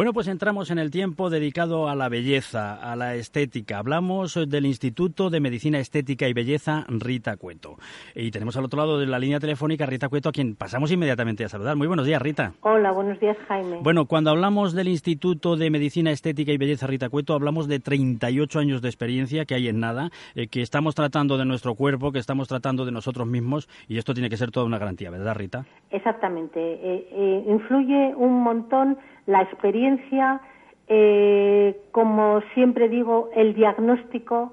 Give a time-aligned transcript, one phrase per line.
[0.00, 3.76] Bueno, pues entramos en el tiempo dedicado a la belleza, a la estética.
[3.76, 7.76] Hablamos del Instituto de Medicina Estética y Belleza Rita Cueto.
[8.14, 11.44] Y tenemos al otro lado de la línea telefónica Rita Cueto, a quien pasamos inmediatamente
[11.44, 11.76] a saludar.
[11.76, 12.54] Muy buenos días, Rita.
[12.62, 13.80] Hola, buenos días, Jaime.
[13.82, 18.58] Bueno, cuando hablamos del Instituto de Medicina Estética y Belleza Rita Cueto, hablamos de 38
[18.58, 22.20] años de experiencia que hay en nada, eh, que estamos tratando de nuestro cuerpo, que
[22.20, 25.66] estamos tratando de nosotros mismos, y esto tiene que ser toda una garantía, ¿verdad, Rita?
[25.90, 26.58] Exactamente.
[26.58, 28.96] Eh, eh, influye un montón
[29.30, 30.40] la experiencia,
[30.88, 34.52] eh, como siempre digo, el diagnóstico.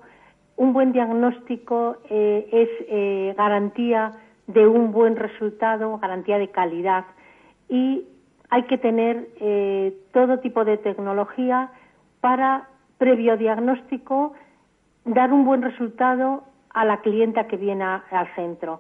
[0.55, 4.13] Un buen diagnóstico eh, es eh, garantía
[4.45, 7.05] de un buen resultado, garantía de calidad.
[7.69, 8.05] Y
[8.49, 9.27] hay que tener
[10.13, 11.69] todo tipo de tecnología
[12.21, 14.33] para, previo diagnóstico,
[15.03, 18.79] dar un buen resultado a la clienta que viene al centro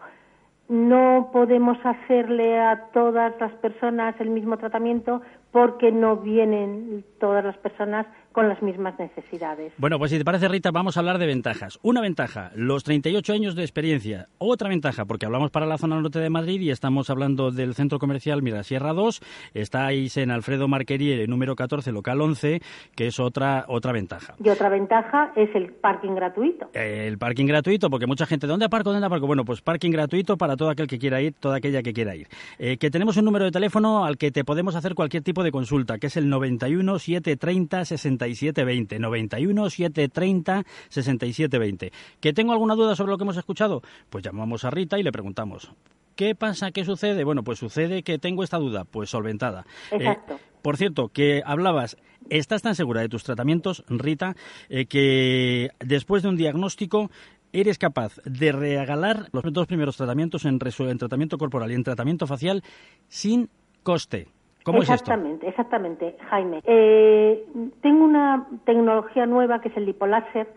[0.69, 7.57] no podemos hacerle a todas las personas el mismo tratamiento porque no vienen todas las
[7.57, 8.05] personas
[8.37, 9.73] con las mismas necesidades.
[9.79, 11.79] Bueno, pues si te parece, Rita, vamos a hablar de ventajas.
[11.81, 14.27] Una ventaja, los 38 años de experiencia.
[14.37, 17.97] Otra ventaja, porque hablamos para la zona norte de Madrid y estamos hablando del centro
[17.97, 19.21] comercial Mirasierra 2.
[19.55, 22.61] Estáis en Alfredo Marquerier, número 14, local 11,
[22.95, 24.35] que es otra, otra ventaja.
[24.37, 26.69] Y otra ventaja es el parking gratuito.
[26.73, 28.91] el parking gratuito, porque mucha gente, ¿dónde aparco?
[28.91, 29.25] ¿Dónde aparco?
[29.25, 32.27] Bueno, pues parking gratuito para todo aquel que quiera ir, toda aquella que quiera ir.
[32.59, 35.49] Eh, que tenemos un número de teléfono al que te podemos hacer cualquier tipo de
[35.49, 38.99] consulta, que es el 91 730 60 6720.
[38.99, 41.91] 91 730 6720.
[42.19, 43.81] ¿Que tengo alguna duda sobre lo que hemos escuchado?
[44.09, 45.71] Pues llamamos a Rita y le preguntamos.
[46.15, 46.71] ¿Qué pasa?
[46.71, 47.23] ¿Qué sucede?
[47.23, 49.65] Bueno, pues sucede que tengo esta duda, pues solventada.
[49.91, 50.39] Eh, Exacto.
[50.63, 51.95] por cierto, que hablabas,
[52.29, 54.35] ¿estás tan segura de tus tratamientos, Rita,
[54.69, 57.11] eh, que después de un diagnóstico
[57.53, 62.25] eres capaz de regalar los dos primeros tratamientos en, en tratamiento corporal y en tratamiento
[62.25, 62.63] facial
[63.07, 63.49] sin
[63.83, 64.27] coste?
[64.75, 66.61] Exactamente, exactamente, Jaime.
[66.63, 67.45] Eh,
[67.81, 70.47] tengo una tecnología nueva que es el lipoláser,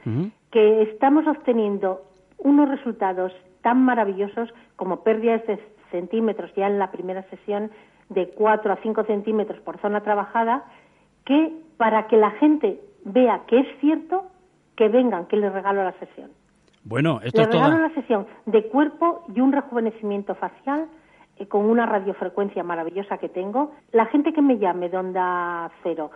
[0.50, 2.03] que estamos obteniendo
[2.38, 3.32] unos resultados
[3.62, 5.59] tan maravillosos como pérdidas de
[5.91, 7.71] centímetros ya en la primera sesión
[8.09, 10.65] de 4 a 5 centímetros por zona trabajada,
[11.25, 14.27] que para que la gente vea que es cierto,
[14.77, 16.31] que vengan, que les regalo la sesión.
[16.84, 20.87] Bueno, esto les regalo la sesión de cuerpo y un rejuvenecimiento facial
[21.47, 26.11] con una radiofrecuencia maravillosa que tengo, la gente que me llame de Onda Cero,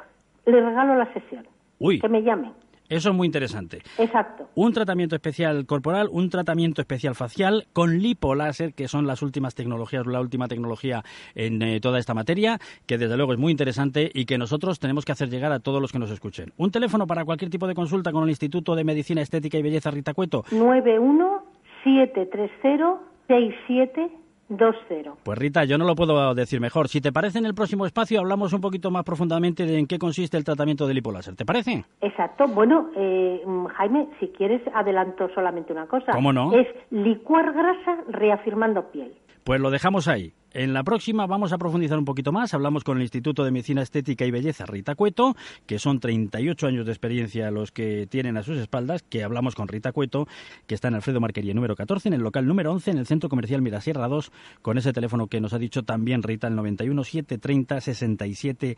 [0.46, 1.46] le regalo la sesión.
[1.78, 2.00] Uy.
[2.00, 2.52] Que me llame.
[2.88, 3.82] Eso es muy interesante.
[3.98, 4.48] Exacto.
[4.54, 10.06] Un tratamiento especial corporal, un tratamiento especial facial con lipoláser, que son las últimas tecnologías,
[10.06, 11.02] la última tecnología
[11.34, 15.06] en eh, toda esta materia, que desde luego es muy interesante y que nosotros tenemos
[15.06, 16.52] que hacer llegar a todos los que nos escuchen.
[16.58, 19.90] Un teléfono para cualquier tipo de consulta con el Instituto de Medicina Estética y Belleza
[19.90, 20.44] Rita Cueto.
[20.50, 24.10] 91730 67
[24.50, 25.16] 2-0.
[25.22, 26.88] Pues Rita, yo no lo puedo decir mejor.
[26.88, 29.98] Si te parece, en el próximo espacio hablamos un poquito más profundamente de en qué
[29.98, 31.34] consiste el tratamiento del lipoláser.
[31.36, 31.84] ¿Te parece?
[32.00, 32.46] Exacto.
[32.46, 33.42] Bueno, eh,
[33.76, 36.12] Jaime, si quieres, adelanto solamente una cosa.
[36.12, 36.52] ¿Cómo no?
[36.52, 39.12] Es licuar grasa reafirmando piel.
[39.44, 40.32] Pues lo dejamos ahí.
[40.52, 42.54] En la próxima vamos a profundizar un poquito más.
[42.54, 45.34] Hablamos con el Instituto de Medicina Estética y Belleza Rita Cueto,
[45.66, 49.68] que son 38 años de experiencia los que tienen a sus espaldas, que hablamos con
[49.68, 50.26] Rita Cueto,
[50.66, 53.28] que está en Alfredo Marquería número 14, en el local número 11, en el Centro
[53.28, 54.32] Comercial Mirasierra 2,
[54.62, 58.76] con ese teléfono que nos ha dicho también Rita, el 91 730 67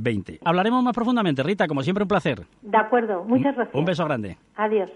[0.00, 0.40] 20.
[0.44, 1.42] Hablaremos más profundamente.
[1.42, 2.46] Rita, como siempre, un placer.
[2.62, 3.74] De acuerdo, muchas gracias.
[3.74, 4.38] Un beso grande.
[4.54, 4.90] Adiós.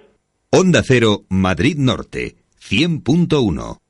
[0.50, 3.89] Onda Cero, Madrid Norte, 100.1.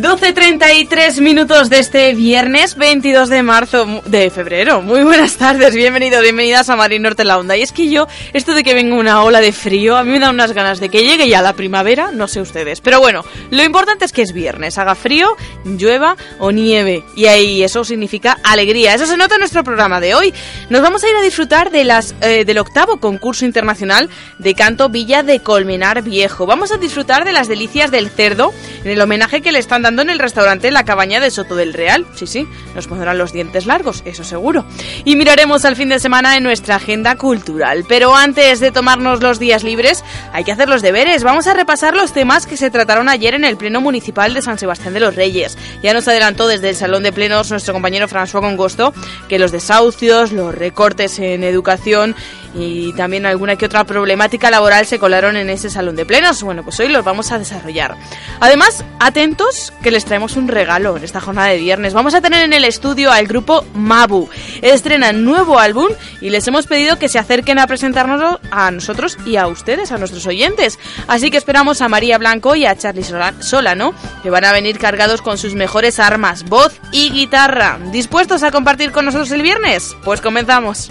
[0.00, 4.82] 12.33 minutos de este viernes 22 de marzo de febrero.
[4.82, 7.56] Muy buenas tardes, bienvenidos, bienvenidas a Madrid Norte la Onda.
[7.56, 10.18] Y es que yo, esto de que venga una ola de frío, a mí me
[10.18, 12.82] da unas ganas de que llegue ya la primavera, no sé ustedes.
[12.82, 15.34] Pero bueno, lo importante es que es viernes, haga frío,
[15.64, 17.02] llueva o nieve.
[17.16, 18.92] Y ahí eso significa alegría.
[18.92, 20.34] Eso se nota en nuestro programa de hoy.
[20.68, 24.90] Nos vamos a ir a disfrutar de las, eh, del octavo concurso internacional de canto
[24.90, 26.44] Villa de Colmenar Viejo.
[26.44, 28.52] Vamos a disfrutar de las delicias del cerdo
[28.84, 31.72] en el homenaje que le están dando en el restaurante La Cabaña de Soto del
[31.72, 32.04] Real.
[32.16, 34.64] Sí, sí, nos pondrán los dientes largos, eso seguro.
[35.04, 37.84] Y miraremos al fin de semana en nuestra agenda cultural.
[37.88, 40.02] Pero antes de tomarnos los días libres,
[40.32, 41.22] hay que hacer los deberes.
[41.22, 44.58] Vamos a repasar los temas que se trataron ayer en el Pleno Municipal de San
[44.58, 45.56] Sebastián de los Reyes.
[45.84, 48.92] Ya nos adelantó desde el Salón de Plenos nuestro compañero François Congosto
[49.28, 52.16] que los desahucios, los recortes en educación
[52.58, 56.42] y también alguna que otra problemática laboral se colaron en ese salón de plenos.
[56.42, 57.96] Bueno, pues hoy los vamos a desarrollar.
[58.40, 61.94] Además, atentos que les traemos un regalo en esta jornada de viernes.
[61.94, 64.28] Vamos a tener en el estudio al grupo Mabu.
[64.62, 65.88] Estrenan nuevo álbum
[66.20, 69.98] y les hemos pedido que se acerquen a presentarnos a nosotros y a ustedes, a
[69.98, 70.78] nuestros oyentes.
[71.08, 73.04] Así que esperamos a María Blanco y a Charlie
[73.40, 77.78] Solano, que van a venir cargados con sus mejores armas, voz y guitarra.
[77.92, 79.96] ¿Dispuestos a compartir con nosotros el viernes?
[80.04, 80.90] Pues comenzamos.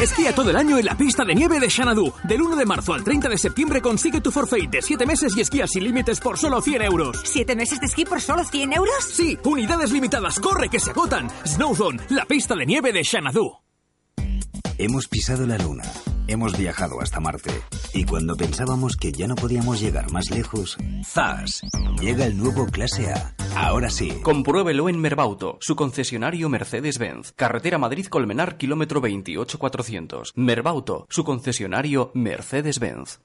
[0.00, 2.10] Esquía todo el año en la pista de nieve de Xanadu.
[2.24, 5.42] Del 1 de marzo al 30 de septiembre consigue tu forfait de 7 meses y
[5.42, 7.22] esquías sin límites por solo 100 euros.
[7.22, 9.04] ¿7 meses de esquí por solo 100 euros?
[9.04, 10.40] Sí, unidades limitadas.
[10.40, 11.28] ¡Corre que se agotan!
[11.46, 13.52] Snowzone, la pista de nieve de Xanadu.
[14.78, 15.82] Hemos pisado la luna,
[16.30, 17.50] hemos viajado hasta Marte
[17.92, 21.62] y cuando pensábamos que ya no podíamos llegar más lejos, ¡zas!
[22.00, 23.34] Llega el nuevo Clase A.
[23.56, 24.12] Ahora sí.
[24.22, 27.32] Compruébelo en Merbauto, su concesionario Mercedes-Benz.
[27.32, 30.32] Carretera Madrid-Colmenar, kilómetro 28400.
[30.36, 33.20] Merbauto, su concesionario Mercedes-Benz.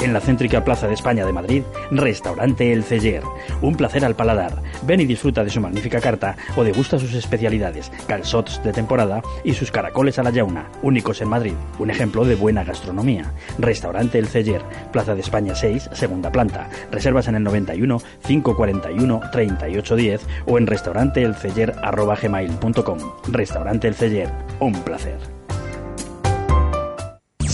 [0.00, 3.24] En la céntrica Plaza de España de Madrid, Restaurante El Celler.
[3.62, 4.62] Un placer al paladar.
[4.82, 9.54] Ven y disfruta de su magnífica carta o degusta sus especialidades, calzots de temporada y
[9.54, 11.54] sus caracoles a la yauna, únicos en Madrid.
[11.80, 13.32] Un ejemplo de buena gastronomía.
[13.58, 14.62] Restaurante El Celler,
[14.92, 16.70] Plaza de España 6, segunda planta.
[16.92, 22.98] Reservas en el 91 541 3810 o en restauranteelceller.com.
[23.32, 24.30] Restaurante El Celler,
[24.60, 25.37] un placer.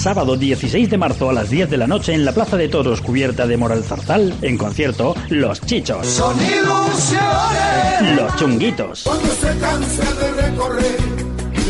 [0.05, 3.01] Sábado 16 de marzo a las 10 de la noche en la Plaza de Toros
[3.01, 6.07] cubierta de Moral Zarzal, en concierto Los Chichos.
[6.07, 8.15] Son ilusiones.
[8.15, 9.05] Los Chunguitos.
[9.05, 10.99] Cuando se de recorrer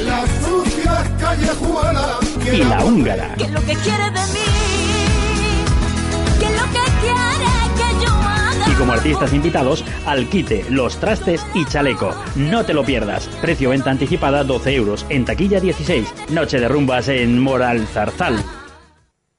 [0.04, 2.16] las sucias callejuelas.
[2.52, 3.34] Y la Húngara.
[3.36, 4.48] ¿Qué es lo que quiere de mí?
[6.40, 7.53] ¿Qué es lo que quiere que yo haga?
[8.74, 12.12] Y como artistas invitados, Alquite, Los Trastes y Chaleco.
[12.34, 13.28] No te lo pierdas.
[13.40, 15.06] Precio venta anticipada 12 euros.
[15.10, 16.12] En taquilla 16.
[16.30, 18.63] Noche de rumbas en Moral Zarzal.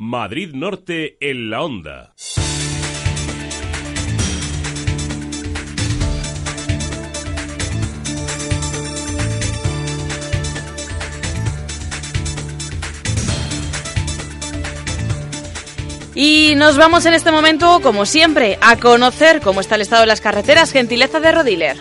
[0.00, 2.14] Madrid Norte en la Onda.
[16.14, 20.06] Y nos vamos en este momento, como siempre, a conocer cómo está el estado de
[20.06, 20.70] las carreteras.
[20.70, 21.76] Gentileza de Rodiler.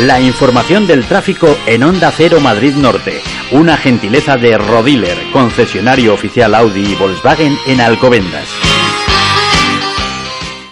[0.00, 3.20] La información del tráfico en Onda Cero Madrid Norte.
[3.52, 8.48] Una gentileza de Rodiler, concesionario oficial Audi y Volkswagen en Alcobendas.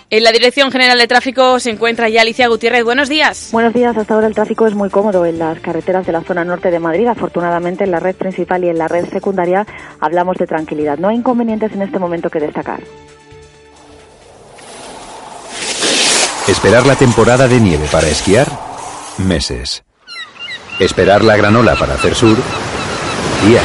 [0.09, 2.83] En la Dirección General de Tráfico se encuentra ya Alicia Gutiérrez.
[2.83, 3.51] Buenos días.
[3.53, 3.95] Buenos días.
[3.97, 6.81] Hasta ahora el tráfico es muy cómodo en las carreteras de la zona norte de
[6.81, 7.07] Madrid.
[7.07, 9.67] Afortunadamente en la red principal y en la red secundaria
[10.01, 10.99] hablamos de tranquilidad.
[10.99, 12.81] No hay inconvenientes en este momento que destacar.
[16.49, 18.49] Esperar la temporada de nieve para esquiar,
[19.21, 19.83] meses.
[20.79, 22.37] Esperar la granola para hacer sur,
[23.47, 23.65] días.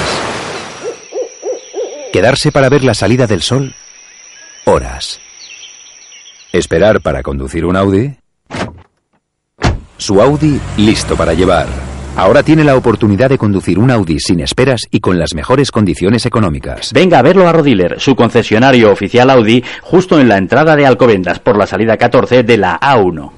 [2.11, 3.73] Quedarse para ver la salida del sol,
[4.65, 5.19] horas.
[6.51, 8.15] Esperar para conducir un Audi.
[9.97, 11.67] Su Audi listo para llevar.
[12.17, 16.25] Ahora tiene la oportunidad de conducir un Audi sin esperas y con las mejores condiciones
[16.25, 16.91] económicas.
[16.93, 21.39] Venga a verlo a Rodiler, su concesionario oficial Audi, justo en la entrada de Alcobendas
[21.39, 23.31] por la salida 14 de la A1.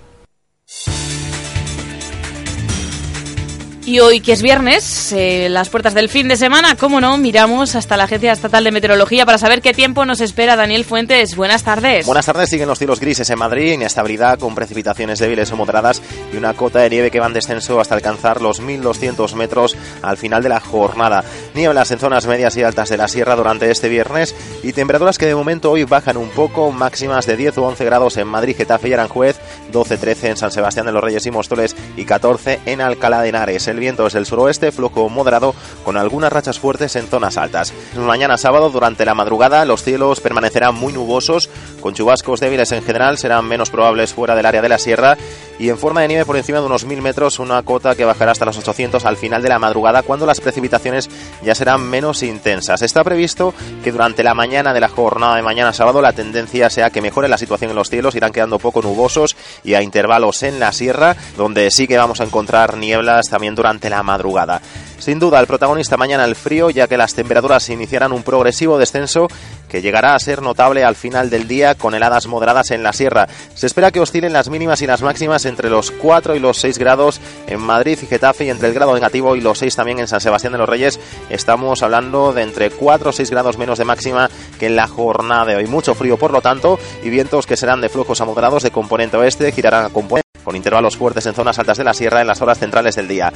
[3.87, 7.73] Y hoy que es viernes, eh, las puertas del fin de semana, cómo no, miramos
[7.73, 11.37] hasta la Agencia Estatal de Meteorología para saber qué tiempo nos espera Daniel Fuentes.
[11.37, 12.05] Buenas tardes.
[12.05, 16.01] Buenas tardes, siguen los cielos grises en Madrid, inestabilidad con precipitaciones débiles o moderadas
[16.33, 20.17] y una cota de nieve que va en descenso hasta alcanzar los 1200 metros al
[20.17, 21.23] final de la jornada.
[21.55, 25.27] Nieblas en zonas medias y altas de la sierra durante este viernes y temperaturas que
[25.27, 28.89] de momento hoy bajan un poco, máximas de 10 o 11 grados en Madrid, Getafe
[28.89, 29.37] y Aranjuez,
[29.71, 33.69] 12-13 en San Sebastián de los Reyes y Móstoles y 14 en Alcalá de Henares.
[33.69, 37.73] El viento es del suroeste, flujo moderado, con algunas rachas fuertes en zonas altas.
[37.95, 41.49] Mañana sábado, durante la madrugada, los cielos permanecerán muy nubosos,
[41.81, 45.17] con chubascos débiles en general, serán menos probables fuera del área de la sierra
[45.59, 48.31] y en forma de nieve por encima de unos 1000 metros, una cota que bajará
[48.31, 51.09] hasta los 800 al final de la madrugada cuando las precipitaciones
[51.43, 52.81] ya serán menos intensas.
[52.81, 53.53] Está previsto
[53.83, 57.27] que durante la mañana de la jornada de mañana sábado la tendencia sea que mejore
[57.27, 61.15] la situación en los cielos, irán quedando poco nubosos y a intervalos en la sierra,
[61.35, 64.61] donde sí que vamos a encontrar nieblas también durante la madrugada.
[64.99, 69.27] Sin duda, el protagonista mañana el frío, ya que las temperaturas iniciarán un progresivo descenso
[69.69, 73.27] que llegará a ser notable al final del día con heladas moderadas en la sierra.
[73.53, 76.79] Se espera que oscilen las mínimas y las máximas entre los 4 y los 6
[76.79, 80.07] grados en Madrid y Getafe y entre el grado negativo y los 6 también en
[80.07, 80.99] San Sebastián de los Reyes.
[81.29, 85.45] Estamos hablando de entre 4 o 6 grados menos de máxima que en la jornada
[85.45, 85.67] de hoy.
[85.67, 89.17] Mucho frío, por lo tanto, y vientos que serán de flujos a moderados de componente
[89.17, 92.41] oeste, girarán a componente con intervalos fuertes en zonas altas de la sierra en las
[92.41, 93.33] horas centrales del día.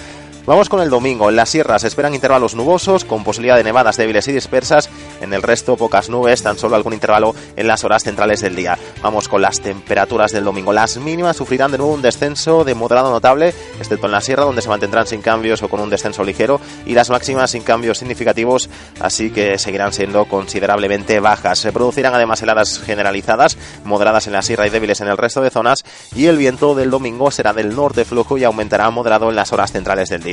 [0.48, 1.30] Vamos con el domingo.
[1.30, 4.90] En las sierras se esperan intervalos nubosos con posibilidad de nevadas débiles y dispersas.
[5.22, 8.76] En el resto pocas nubes, tan solo algún intervalo en las horas centrales del día.
[9.04, 10.74] Vamos con las temperaturas del domingo.
[10.74, 14.64] Las mínimas sufrirán de nuevo un descenso de moderado notable, excepto en la sierra donde
[14.64, 18.68] se mantendrán sin cambios o con un descenso ligero y las máximas sin cambios significativos,
[19.00, 21.60] así que seguirán siendo considerablemente bajas.
[21.60, 25.52] Se producirán además heladas generalizadas, moderadas en la sierra y débiles en el resto de
[25.52, 25.84] zonas
[26.16, 29.72] y el viento del domingo será del norte flujo y aumentará moderado en las horas
[29.72, 30.31] centrales del día.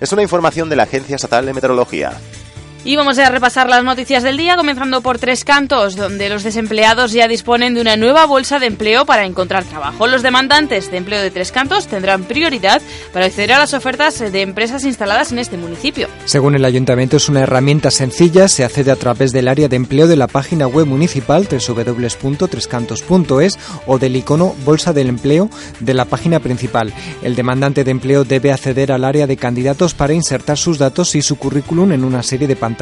[0.00, 2.12] Es una información de la Agencia Estatal de Meteorología.
[2.88, 7.12] Y vamos a repasar las noticias del día, comenzando por Tres Cantos, donde los desempleados
[7.12, 10.06] ya disponen de una nueva bolsa de empleo para encontrar trabajo.
[10.06, 12.80] Los demandantes de empleo de Tres Cantos tendrán prioridad
[13.12, 16.08] para acceder a las ofertas de empresas instaladas en este municipio.
[16.24, 20.06] Según el ayuntamiento, es una herramienta sencilla, se accede a través del área de empleo
[20.06, 26.40] de la página web municipal www.trescantos.es o del icono Bolsa del Empleo de la página
[26.40, 26.94] principal.
[27.22, 31.20] El demandante de empleo debe acceder al área de candidatos para insertar sus datos y
[31.20, 32.77] su currículum en una serie de pantallas.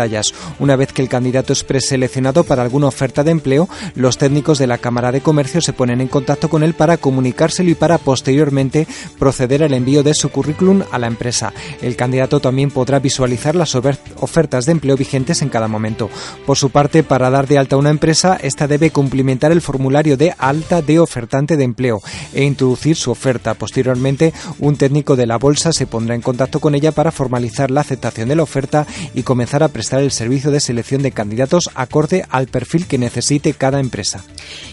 [0.59, 4.67] Una vez que el candidato es preseleccionado para alguna oferta de empleo, los técnicos de
[4.67, 8.87] la Cámara de Comercio se ponen en contacto con él para comunicárselo y para posteriormente
[9.19, 11.53] proceder al envío de su currículum a la empresa.
[11.81, 16.11] El candidato también podrá visualizar las ofertas de empleo vigentes en cada momento.
[16.45, 20.35] Por su parte, para dar de alta una empresa, esta debe cumplimentar el formulario de
[20.39, 22.03] alta de ofertante de empleo
[22.35, 23.55] e introducir su oferta.
[23.55, 27.81] Posteriormente, un técnico de la bolsa se pondrá en contacto con ella para formalizar la
[27.81, 32.25] aceptación de la oferta y comenzar a prestar el servicio de selección de candidatos acorde
[32.31, 34.25] al perfil que necesite cada empresa.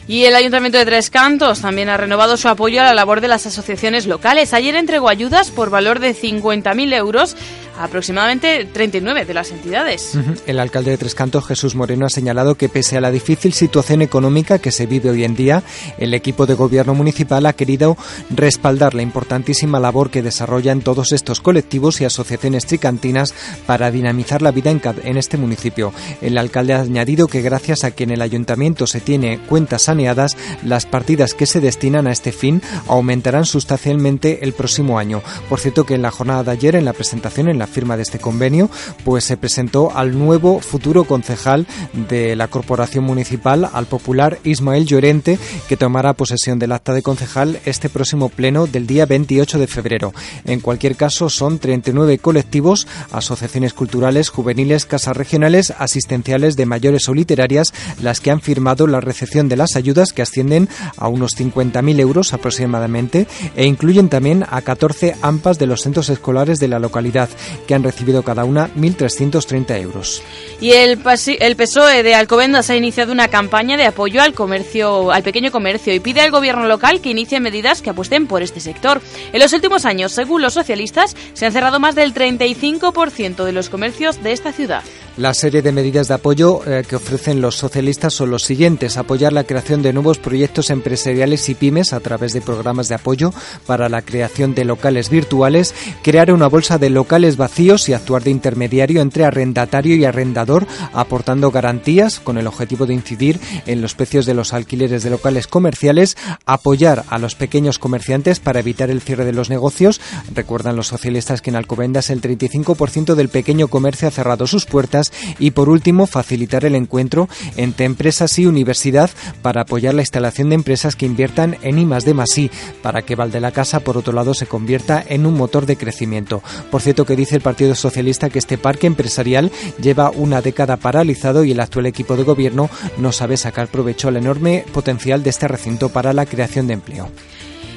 [0.07, 3.27] Y el Ayuntamiento de Tres Cantos también ha renovado su apoyo a la labor de
[3.27, 4.53] las asociaciones locales.
[4.53, 7.36] Ayer entregó ayudas por valor de 50.000 euros
[7.77, 10.18] aproximadamente 39 de las entidades.
[10.46, 14.01] El alcalde de Tres Cantos, Jesús Moreno, ha señalado que pese a la difícil situación
[14.01, 15.63] económica que se vive hoy en día,
[15.98, 17.98] el equipo de gobierno municipal ha querido
[18.30, 23.34] respaldar la importantísima labor que desarrollan todos estos colectivos y asociaciones tricantinas
[23.65, 25.94] para dinamizar la vida en, en este municipio.
[26.22, 30.38] El alcalde ha añadido que gracias a que en el ayuntamiento se tiene cuentas saneadas,
[30.63, 35.22] las partidas que se destinan a este fin aumentarán sustancialmente el próximo año.
[35.50, 38.03] Por cierto que en la jornada de ayer, en la presentación, en la firma de
[38.03, 38.70] este convenio,
[39.03, 41.67] pues se presentó al nuevo futuro concejal
[42.10, 47.60] de la corporación municipal, al popular Ismael Llorente, que tomará posesión del acta de concejal
[47.65, 50.13] este próximo pleno del día 28 de febrero.
[50.46, 57.13] En cualquier caso, son 39 colectivos, asociaciones culturales, juveniles, casas regionales, asistenciales de mayores o
[57.13, 62.00] literarias, las que han firmado la recepción de las ayudas que ascienden a unos 50.000
[62.00, 67.29] euros aproximadamente e incluyen también a 14 AMPAs de los centros escolares de la localidad,
[67.67, 70.24] que han recibido cada una 1.330 euros.
[70.60, 71.00] Y el,
[71.39, 75.93] el PSOE de Alcobendas ha iniciado una campaña de apoyo al comercio, al pequeño comercio
[75.93, 79.01] y pide al gobierno local que inicie medidas que apuesten por este sector.
[79.31, 83.69] En los últimos años, según los socialistas, se han cerrado más del 35% de los
[83.69, 84.83] comercios de esta ciudad.
[85.15, 88.98] La serie de medidas de apoyo eh, que ofrecen los socialistas son los siguientes.
[88.98, 93.32] Apoyar la creación de nuevos proyectos empresariales y pymes a través de programas de apoyo
[93.67, 98.32] para la creación de locales virtuales, crear una bolsa de locales vacíos y actuar de
[98.32, 104.25] intermediario entre arrendatario y arrendador, aportando garantías con el objetivo de incidir en los precios
[104.25, 106.17] de los alquileres de locales comerciales,
[106.48, 110.01] apoyar a los pequeños comerciantes para evitar el cierre de los negocios.
[110.34, 115.02] Recuerdan los socialistas que en Alcobendas el 35% del pequeño comercio ha cerrado sus puertas
[115.39, 119.10] y por último facilitar el encuentro entre empresas y universidad
[119.41, 123.39] para apoyar la instalación de empresas que inviertan en I de I, para que Valde
[123.39, 126.41] la Casa por otro lado se convierta en un motor de crecimiento.
[126.72, 131.43] Por cierto que dice el Partido Socialista que este parque empresarial lleva una década paralizado
[131.43, 135.48] y el actual equipo de gobierno no sabe sacar provecho al enorme potencial de este
[135.48, 137.10] recinto para la creación de empleo.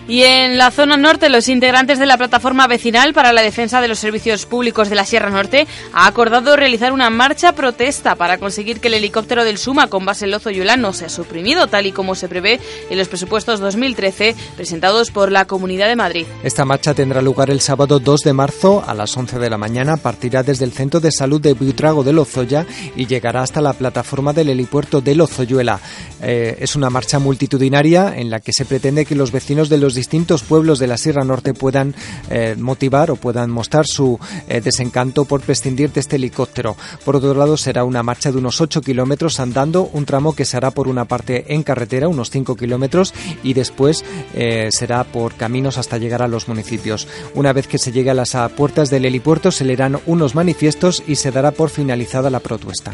[0.09, 3.89] Y en la zona norte, los integrantes de la plataforma vecinal para la defensa de
[3.89, 8.79] los servicios públicos de la Sierra Norte ha acordado realizar una marcha protesta para conseguir
[8.79, 11.93] que el helicóptero del Suma con base en Lozo Yula no sea suprimido, tal y
[11.93, 16.27] como se prevé en los presupuestos 2013 presentados por la Comunidad de Madrid.
[16.45, 19.97] Esta marcha tendrá lugar el sábado 2 de marzo a las 11 de la mañana.
[19.97, 24.33] Partirá desde el Centro de Salud de Buitrago de Lozoya y llegará hasta la plataforma
[24.33, 25.81] del helipuerto de Lozoyuela.
[26.23, 29.96] Eh, es una marcha multitudinaria en la que se pretende que los vecinos de los
[29.97, 31.97] distintos pueblos de la Sierra Norte puedan
[32.31, 36.77] eh, motivar o puedan mostrar su eh, desencanto por prescindir de este helicóptero.
[37.05, 40.57] Por otro lado, será una marcha de unos 8 kilómetros andando, un tramo que se
[40.57, 43.13] hará por una parte en carretera, unos 5 kilómetros,
[43.43, 47.09] y después eh, será por caminos hasta llegar a los municipios.
[47.35, 51.17] Una vez que se llegue a las puertas del helipuerto, se leerán unos manifiestos y
[51.17, 52.93] se dará por finalizada la propuesta.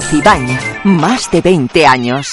[0.01, 2.31] Cocibañ, más de 20 años.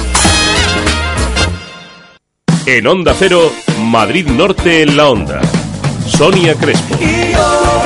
[2.64, 5.42] En Onda Cero, Madrid Norte en la Onda.
[6.06, 6.96] Sonia Crespo.
[7.00, 7.82] Y yo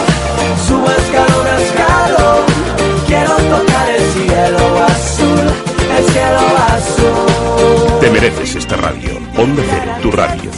[0.69, 2.45] subo escalón a escalón,
[3.09, 5.41] quiero tocar el cielo azul,
[5.99, 7.00] el cielo azul.
[8.21, 9.17] Mereces esta radio.
[9.39, 10.50] Onda Cero, tu radio.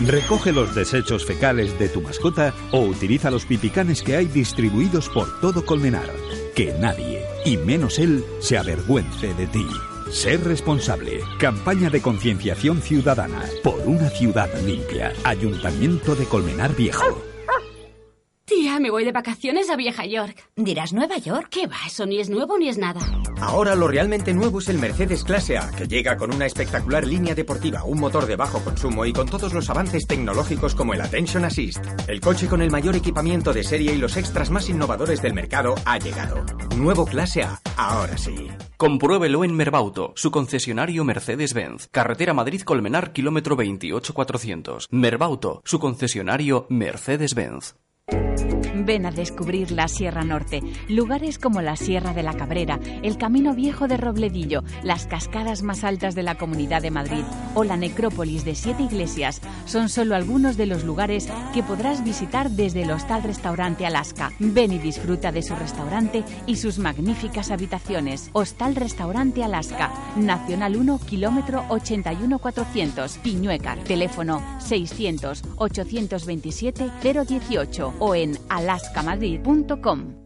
[0.00, 5.40] Recoge los desechos fecales de tu mascota o utiliza los pipicanes que hay distribuidos por
[5.42, 6.10] todo Colmenar.
[6.54, 9.66] Que nadie, y menos él, se avergüence de ti.
[10.10, 11.20] Ser responsable.
[11.38, 15.12] Campaña de concienciación ciudadana por una ciudad limpia.
[15.22, 17.33] Ayuntamiento de Colmenar Viejo.
[18.46, 20.36] Tía, me voy de vacaciones a Vieja York.
[20.54, 21.48] ¿Dirás Nueva York?
[21.50, 21.76] ¿Qué va?
[21.86, 23.00] Eso ni es nuevo ni es nada.
[23.40, 27.34] Ahora lo realmente nuevo es el Mercedes Clase A, que llega con una espectacular línea
[27.34, 31.46] deportiva, un motor de bajo consumo y con todos los avances tecnológicos como el Attention
[31.46, 31.82] Assist.
[32.06, 35.74] El coche con el mayor equipamiento de serie y los extras más innovadores del mercado
[35.86, 36.44] ha llegado.
[36.76, 38.48] Nuevo Clase A, ahora sí.
[38.76, 41.88] Compruébelo en Merbauto, su concesionario Mercedes-Benz.
[41.90, 44.88] Carretera Madrid-Colmenar, kilómetro 28400.
[44.90, 47.76] Merbauto, su concesionario Mercedes-Benz.
[48.84, 53.54] Ven a descubrir la Sierra Norte, lugares como la Sierra de la Cabrera, el Camino
[53.54, 58.44] Viejo de Robledillo, las cascadas más altas de la Comunidad de Madrid o la necrópolis
[58.44, 63.22] de siete iglesias son solo algunos de los lugares que podrás visitar desde el Hostal
[63.22, 64.32] Restaurante Alaska.
[64.38, 68.30] Ven y disfruta de su restaurante y sus magníficas habitaciones.
[68.32, 80.24] Hostal Restaurante Alaska, Nacional 1, kilómetro 81400, Piñuecar, teléfono 600 827 018 o en alaskamadrid.com.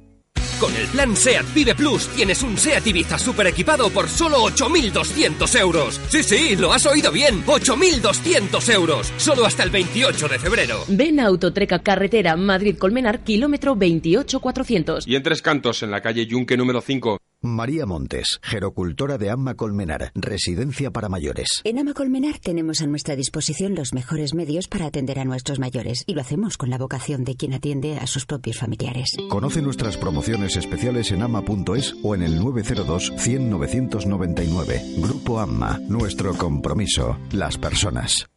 [0.61, 5.61] Con el plan SEAT Vive Plus tienes un SEAT Ibiza super equipado por solo 8.200
[5.61, 6.01] euros.
[6.09, 7.45] Sí, sí, lo has oído bien.
[7.47, 9.13] 8.200 euros.
[9.19, 10.85] Solo hasta el 28 de febrero.
[10.89, 15.07] Ven a Autotreca Carretera Madrid-Colmenar, kilómetro 28400.
[15.07, 17.19] Y en Tres Cantos, en la calle Yunque número 5.
[17.40, 21.61] María Montes, gerocultora de Amma Colmenar, residencia para mayores.
[21.62, 26.03] En Ama Colmenar tenemos a nuestra disposición los mejores medios para atender a nuestros mayores
[26.07, 29.16] y lo hacemos con la vocación de quien atiende a sus propios familiares.
[29.29, 34.83] Conoce nuestras promociones especiales en ama.es o en el 902 100 999.
[34.96, 38.29] Grupo Amma, nuestro compromiso, las personas.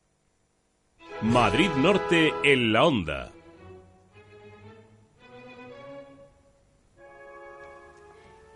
[1.24, 3.32] Madrid Norte en la Onda.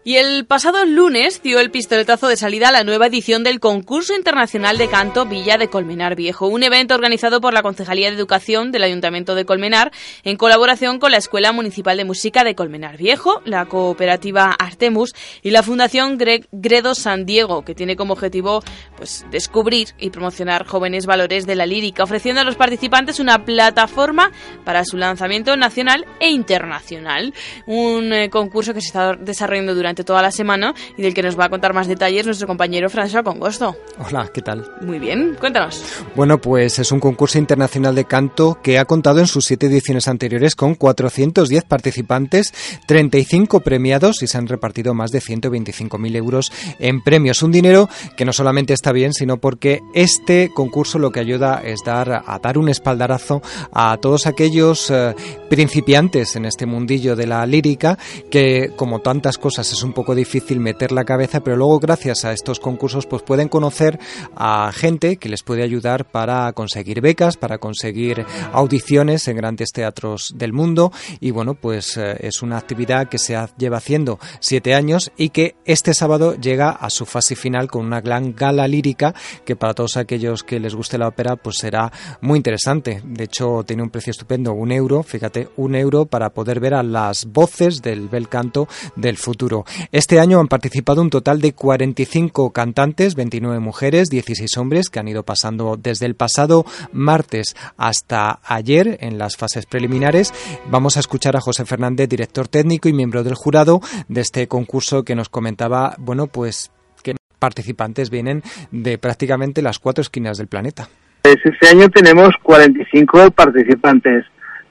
[0.08, 4.14] Y el pasado lunes dio el pistoletazo de salida a la nueva edición del Concurso
[4.16, 8.72] Internacional de Canto Villa de Colmenar Viejo, un evento organizado por la Concejalía de Educación
[8.72, 9.92] del Ayuntamiento de Colmenar
[10.24, 15.50] en colaboración con la Escuela Municipal de Música de Colmenar Viejo, la cooperativa Artemus y
[15.50, 18.64] la Fundación Gre- Gredo San Diego, que tiene como objetivo
[18.98, 24.32] pues descubrir y promocionar jóvenes valores de la lírica, ofreciendo a los participantes una plataforma
[24.66, 27.34] para su lanzamiento nacional e internacional.
[27.66, 31.24] Un eh, concurso que se está desarrollando durante durante toda la semana y del que
[31.24, 33.78] nos va a contar más detalles nuestro compañero François Congosto.
[34.06, 34.70] Hola, ¿qué tal?
[34.82, 35.82] Muy bien, cuéntanos.
[36.16, 40.10] Bueno, pues es un concurso internacional de canto que ha contado en sus siete ediciones
[40.10, 42.54] anteriores con 410 participantes,
[42.88, 47.42] 35 premiados y se han repartido más de 125.000 euros en premios.
[47.42, 51.80] Un dinero que no solamente está bien, sino porque este concurso lo que ayuda es
[51.86, 55.16] dar a dar un espaldarazo a todos aquellos eh,
[55.50, 57.98] principiantes en este mundillo de la lírica
[58.30, 62.34] que como tantas cosas es un poco difícil meter la cabeza, pero luego gracias a
[62.34, 64.00] estos concursos pues pueden conocer
[64.36, 70.34] a gente que les puede ayudar para conseguir becas, para conseguir audiciones en grandes teatros
[70.36, 75.12] del mundo y bueno, pues eh, es una actividad que se lleva haciendo siete años
[75.16, 79.14] y que este sábado llega a su fase final con una gran gala lírica
[79.46, 83.02] que para todos aquellos que les guste la ópera pues será muy interesante.
[83.06, 86.84] De hecho tiene un precio estupendo, un euro, fíjate, un euro para poder ver a
[86.84, 89.66] las voces del bel canto del futuro.
[89.92, 95.08] Este año han participado un total de 45 cantantes, 29 mujeres, 16 hombres que han
[95.08, 100.34] ido pasando desde el pasado martes hasta ayer en las fases preliminares.
[100.70, 105.04] Vamos a escuchar a José Fernández, director técnico y miembro del jurado de este concurso
[105.04, 106.72] que nos comentaba, bueno, pues
[107.04, 110.88] que participantes vienen de prácticamente las cuatro esquinas del planeta.
[111.22, 114.26] Pues este año tenemos 45 participantes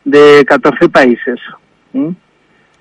[0.04, 1.40] de 14 países.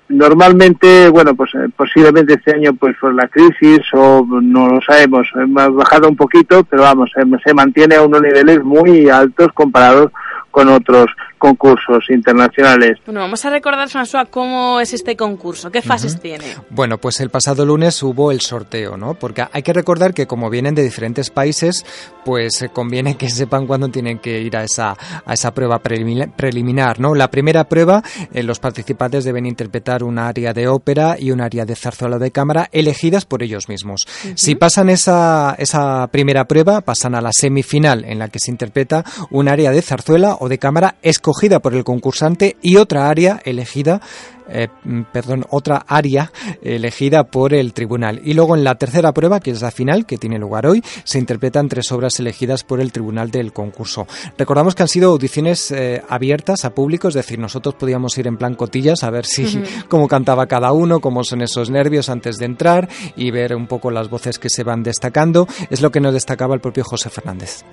[0.08, 5.26] Normalmente, bueno, pues eh, posiblemente este año, pues por la crisis o no lo sabemos,
[5.34, 7.10] hemos bajado un poquito, pero vamos,
[7.44, 10.12] se mantiene a unos niveles muy altos comparados
[10.50, 11.06] con otros
[11.44, 12.96] concursos internacionales.
[13.04, 16.46] Bueno, vamos a recordar, François, cómo es este concurso, qué fases tiene.
[16.70, 19.12] Bueno, pues el pasado lunes hubo el sorteo, ¿no?
[19.12, 21.84] Porque hay que recordar que como vienen de diferentes países,
[22.24, 27.14] pues conviene que sepan cuándo tienen que ir a esa, a esa prueba preliminar, ¿no?
[27.14, 28.02] La primera prueba,
[28.32, 32.30] eh, los participantes deben interpretar un área de ópera y un área de zarzuela de
[32.30, 34.06] cámara elegidas por ellos mismos.
[34.34, 39.04] Si pasan esa, esa primera prueba, pasan a la semifinal en la que se interpreta
[39.30, 44.00] un área de zarzuela o de cámara escogida por el concursante y otra área elegida
[44.46, 44.68] eh,
[45.10, 46.30] perdón, otra área
[46.62, 48.20] elegida por el tribunal.
[48.24, 51.18] Y luego en la tercera prueba, que es la final, que tiene lugar hoy, se
[51.18, 54.06] interpretan tres obras elegidas por el tribunal del concurso.
[54.36, 58.36] Recordamos que han sido audiciones eh, abiertas a público, es decir, nosotros podíamos ir en
[58.36, 62.44] plan cotillas a ver si cómo cantaba cada uno, cómo son esos nervios antes de
[62.44, 65.48] entrar y ver un poco las voces que se van destacando.
[65.70, 67.64] Es lo que nos destacaba el propio José Fernández.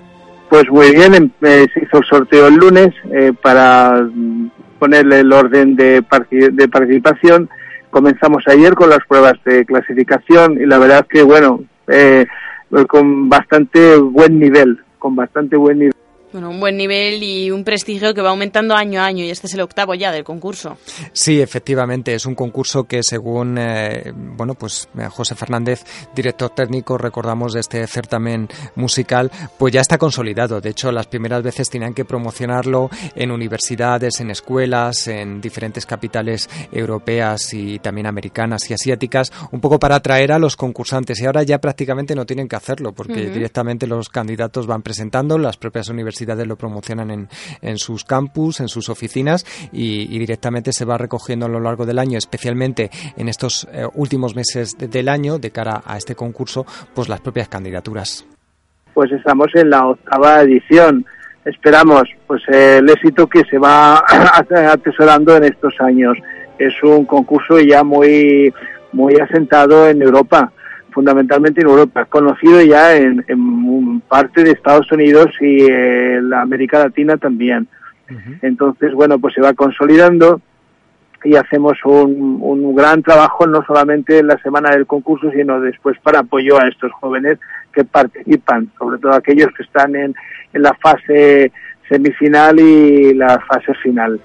[0.52, 4.06] Pues muy bien, em, eh, se hizo el sorteo el lunes eh, para
[4.80, 7.50] ponerle el orden de, de participación.
[7.90, 12.26] Comenzamos ayer con las pruebas de clasificación y la verdad que, bueno, eh,
[12.90, 15.91] con bastante buen nivel, con bastante buen nivel.
[16.32, 19.48] Bueno, un buen nivel y un prestigio que va aumentando año a año y este
[19.48, 20.78] es el octavo ya del concurso.
[21.12, 25.84] Sí, efectivamente, es un concurso que según, eh, bueno, pues eh, José Fernández,
[26.16, 30.62] director técnico, recordamos de este certamen musical, pues ya está consolidado.
[30.62, 36.50] De hecho, las primeras veces tenían que promocionarlo en universidades, en escuelas, en diferentes capitales
[36.72, 41.44] europeas y también americanas y asiáticas, un poco para atraer a los concursantes y ahora
[41.44, 46.21] ya prácticamente no tienen que hacerlo porque directamente los candidatos van presentando, las propias universidades
[46.26, 47.28] lo promocionan en,
[47.62, 51.98] en sus campus, en sus oficinas y, directamente se va recogiendo a lo largo del
[51.98, 57.10] año, especialmente en estos eh, últimos meses del año, de cara a este concurso, pues
[57.10, 58.26] las propias candidaturas.
[58.94, 61.06] Pues estamos en la octava edición.
[61.44, 64.04] Esperamos pues el éxito que se va
[64.72, 66.18] atesorando en estos años.
[66.60, 68.54] Es un concurso ya muy
[68.94, 70.52] muy asentado en Europa
[70.92, 77.18] fundamentalmente en Europa, conocido ya en, parte de Estados Unidos y en la América Latina
[77.18, 77.68] también.
[78.42, 80.42] Entonces, bueno, pues se va consolidando
[81.24, 85.98] y hacemos un, un, gran trabajo no solamente en la semana del concurso, sino después
[86.00, 87.40] para apoyo a estos jóvenes
[87.72, 90.14] que participan, sobre todo aquellos que están en,
[90.52, 91.52] en la fase
[91.88, 94.20] semifinal y la fase final.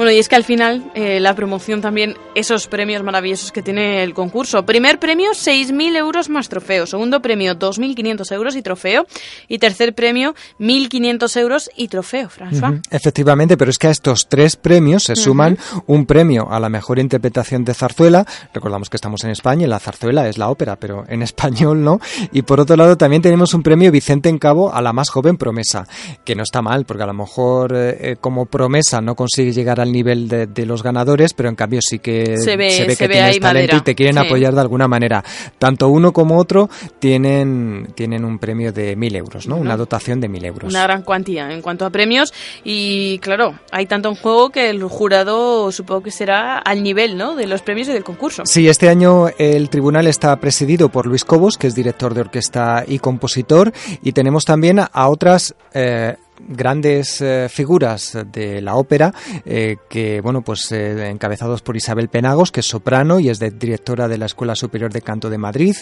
[0.00, 4.02] Bueno, y es que al final eh, la promoción también, esos premios maravillosos que tiene
[4.02, 4.64] el concurso.
[4.64, 6.86] Primer premio, 6.000 euros más trofeo.
[6.86, 9.06] Segundo premio, 2.500 euros y trofeo.
[9.46, 12.80] Y tercer premio, 1.500 euros y trofeo, François.
[12.90, 16.98] Efectivamente, pero es que a estos tres premios se suman un premio a la mejor
[16.98, 18.24] interpretación de zarzuela.
[18.54, 22.00] Recordamos que estamos en España y la zarzuela es la ópera, pero en español no.
[22.32, 25.36] Y por otro lado también tenemos un premio Vicente en Cabo a la más joven
[25.36, 25.86] promesa,
[26.24, 29.80] que no está mal, porque porque a lo mejor eh, como promesa no consigue llegar
[29.80, 33.76] al nivel de, los ganadores, pero en cambio sí que se ve, que tienes talento
[33.76, 35.24] y te quieren apoyar de alguna manera.
[35.58, 39.56] Tanto uno como otro tienen, tienen un premio de mil euros, ¿no?
[39.56, 40.70] Una dotación de mil euros.
[40.70, 42.32] Una gran cuantía en cuanto a premios
[42.64, 47.34] y claro, hay tanto en juego que el jurado supongo que será al nivel, ¿no?
[47.34, 48.42] De los premios y del concurso.
[48.44, 52.84] Sí, este año el tribunal está presidido por Luis Cobos, que es director de orquesta
[52.86, 53.72] y compositor,
[54.02, 56.16] y tenemos también a otras eh,
[56.48, 59.12] grandes eh, figuras de la ópera
[59.44, 64.08] eh, que bueno pues eh, encabezados por Isabel Penagos que es soprano y es directora
[64.08, 65.76] de la Escuela Superior de Canto de Madrid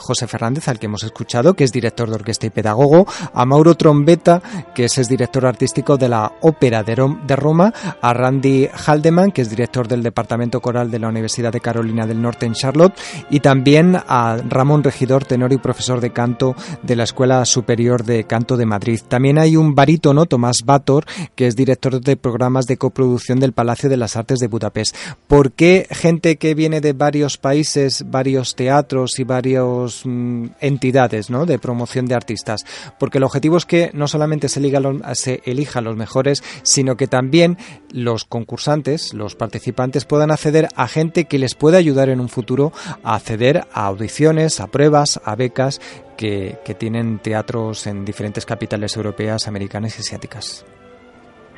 [0.00, 3.74] José Fernández al que hemos escuchado que es director de orquesta y pedagogo a Mauro
[3.74, 4.42] Trombeta
[4.74, 6.94] que es, director artístico de la Ópera de,
[7.26, 11.60] de, Roma a Randy Haldeman que es director del Departamento Coral de la Universidad de
[11.60, 12.98] Carolina del Norte en Charlotte
[13.30, 18.24] y también a Ramón Regidor tenor y profesor de canto de la Escuela Superior de
[18.24, 19.00] Canto de Madrid.
[19.06, 23.90] También hay un barítono, Tomás Bator, que es director de programas de coproducción del Palacio
[23.90, 24.96] de las Artes de Budapest.
[25.26, 31.44] ¿Por qué gente que viene de varios países, varios teatros y varias mm, entidades ¿no?
[31.44, 32.64] de promoción de artistas?
[32.98, 36.96] Porque el objetivo es que no solamente se, elijan los, se elijan los mejores, sino
[36.96, 37.58] que también
[37.90, 42.72] los concursantes, los participantes, puedan acceder a gente que les pueda ayudar en un futuro
[43.02, 45.82] a acceder a audiciones, a pruebas, a becas
[46.16, 50.64] que, tienen teatros en diferentes capitales europeas, americanas y asiáticas.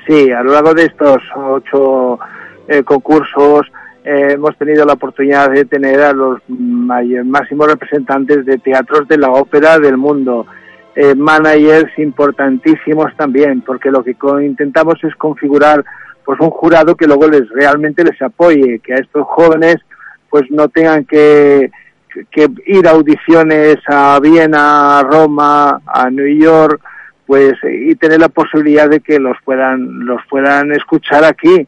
[0.07, 2.19] Sí, a lo largo de estos ocho
[2.69, 3.67] eh, concursos
[4.05, 9.31] eh, hemos tenido la oportunidad de tener a los máximos representantes de teatros de la
[9.31, 10.47] ópera del mundo,
[10.95, 15.85] eh, managers importantísimos también, porque lo que intentamos es configurar
[16.25, 19.77] pues un jurado que luego les realmente les apoye, que a estos jóvenes
[20.29, 21.71] pues no tengan que
[22.31, 26.81] que ir a audiciones a Viena, a Roma, a New York,
[27.27, 31.66] pues y tener la posibilidad de que los puedan los puedan escuchar aquí.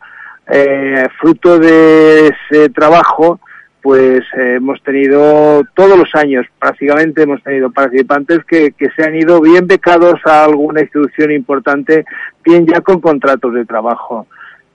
[0.48, 3.40] Eh, fruto de ese trabajo,
[3.82, 9.40] pues hemos tenido todos los años, prácticamente hemos tenido participantes que, que se han ido
[9.40, 12.04] bien becados a alguna institución importante,
[12.44, 14.26] bien ya con contratos de trabajo.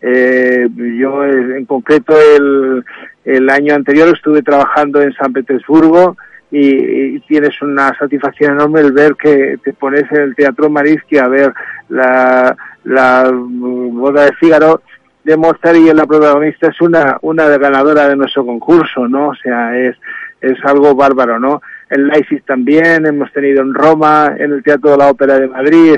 [0.01, 0.67] Eh,
[0.99, 2.83] yo en concreto el,
[3.23, 6.17] el año anterior estuve trabajando en San Petersburgo
[6.49, 11.27] y, tienes una satisfacción enorme el ver que te pones en el Teatro Mariski a
[11.27, 11.53] ver
[11.87, 14.81] la, la boda de Fígaro
[15.23, 19.29] de Mozart y la protagonista es una, una ganadora de nuestro concurso, ¿no?
[19.29, 19.95] O sea, es,
[20.41, 21.61] es algo bárbaro, ¿no?
[21.89, 25.95] En Leipzig también, hemos tenido en Roma, en el Teatro de la Ópera de Madrid,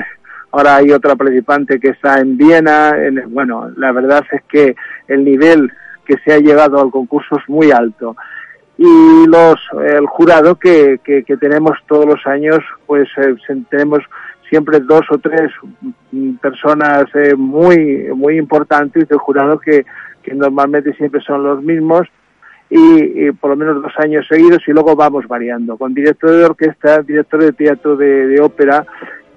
[0.54, 2.94] ahora hay otra participante que está en Viena,
[3.26, 4.76] bueno, la verdad es que
[5.08, 5.72] el nivel
[6.04, 8.16] que se ha llegado al concurso es muy alto.
[8.78, 13.34] Y los, el jurado que, que, tenemos todos los años, pues eh,
[13.68, 14.00] tenemos
[14.48, 15.50] siempre dos o tres
[16.40, 19.84] personas eh, muy, muy importantes del jurado que,
[20.22, 22.06] que normalmente siempre son los mismos
[22.70, 27.02] y, por lo menos dos años seguidos y luego vamos variando con director de orquesta,
[27.02, 28.84] director de teatro de ópera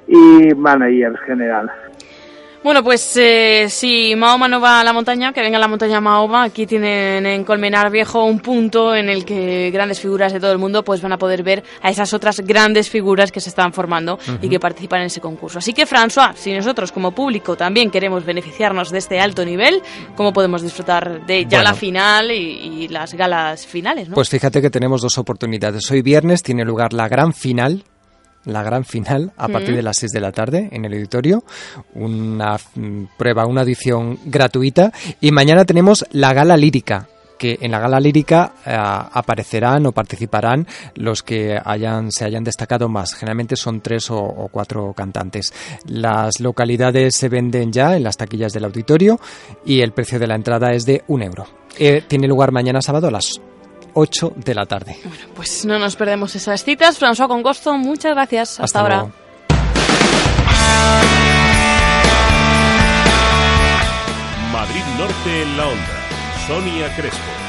[0.07, 1.71] y manager general.
[2.63, 6.01] Bueno, pues eh, si Mahoma no va a la montaña, que venga a la montaña
[6.01, 6.43] Mahoma.
[6.43, 10.57] Aquí tienen en Colmenar Viejo un punto en el que grandes figuras de todo el
[10.57, 14.19] mundo pues van a poder ver a esas otras grandes figuras que se están formando
[14.41, 15.59] y que participan en ese concurso.
[15.59, 19.81] Así que, François, si nosotros como público también queremos beneficiarnos de este alto nivel,
[20.15, 24.09] ¿cómo podemos disfrutar de ya la final y, y, las galas finales?
[24.09, 24.15] ¿no?
[24.15, 25.89] Pues fíjate que tenemos dos oportunidades.
[25.91, 27.83] Hoy viernes tiene lugar la gran final
[28.47, 31.43] la gran final a partir de las 6 de la tarde en el auditorio,
[31.93, 37.07] una mm, prueba, una edición gratuita y mañana tenemos la gala lírica
[37.37, 42.89] que en la gala lírica eh, aparecerán o participarán los que hayan, se hayan destacado
[42.89, 43.13] más.
[43.13, 45.53] Generalmente son tres o, cuatro cantantes.
[45.85, 49.19] Las localidades se venden ya en las taquillas del auditorio
[49.65, 51.45] y el precio de la entrada es de un euro.
[51.77, 53.39] Eh, tiene lugar mañana sábado a las
[53.99, 54.95] 8 de la tarde.
[55.03, 56.99] Bueno, pues no nos perdemos esas citas.
[56.99, 58.59] François Congosto, muchas gracias.
[58.59, 59.07] Hasta, ahora.
[64.53, 66.07] Madrid Norte en la onda.
[66.47, 67.46] Sonia Crespo.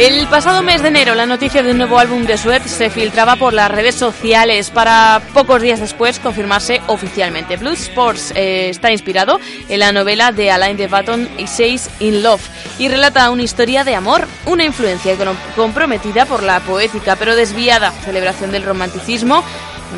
[0.00, 3.36] El pasado mes de enero la noticia de un nuevo álbum de Sweat se filtraba
[3.36, 7.58] por las redes sociales para pocos días después confirmarse oficialmente.
[7.58, 12.22] Blues Sports eh, está inspirado en la novela de Alain de Botton y Says in
[12.22, 12.40] Love
[12.78, 15.14] y relata una historia de amor, una influencia
[15.54, 19.44] comprometida por la poética pero desviada celebración del romanticismo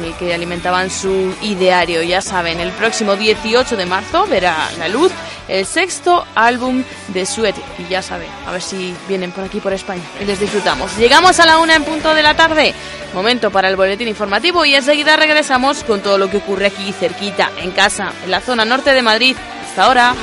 [0.04, 2.02] en que alimentaban su ideario.
[2.02, 5.12] Ya saben, el próximo 18 de marzo verá la luz
[5.48, 7.56] el sexto álbum de Sweat.
[7.78, 10.96] Y ya saben, a ver si vienen por aquí por España y les disfrutamos.
[10.96, 12.74] Llegamos a la una en punto de la tarde.
[13.14, 17.50] Momento para el boletín informativo y enseguida regresamos con todo lo que ocurre aquí cerquita,
[17.58, 19.36] en casa, en la zona norte de Madrid.
[19.68, 20.14] Hasta ahora.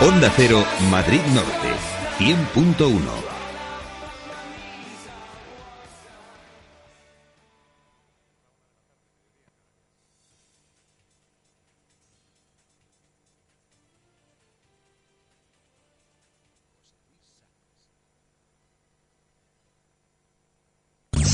[0.00, 1.72] Onda Cero, Madrid Norte,
[2.18, 3.35] 100.1.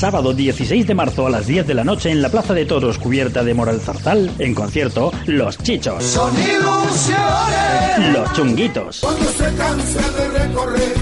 [0.03, 2.99] Sábado 16 de marzo a las 10 de la noche en la Plaza de Toros
[2.99, 6.03] cubierta de Moral Zarzal, en concierto Los Chichos.
[6.03, 8.11] Son ilusiones.
[8.11, 8.99] Los Chunguitos.
[8.99, 10.93] Cuando se cansa de recorrer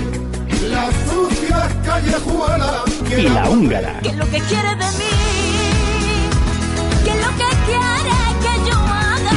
[0.69, 2.83] las sucias callejuelas.
[3.17, 3.99] Y la Húngara.
[4.03, 5.30] ¿Qué es lo que quiere de mí?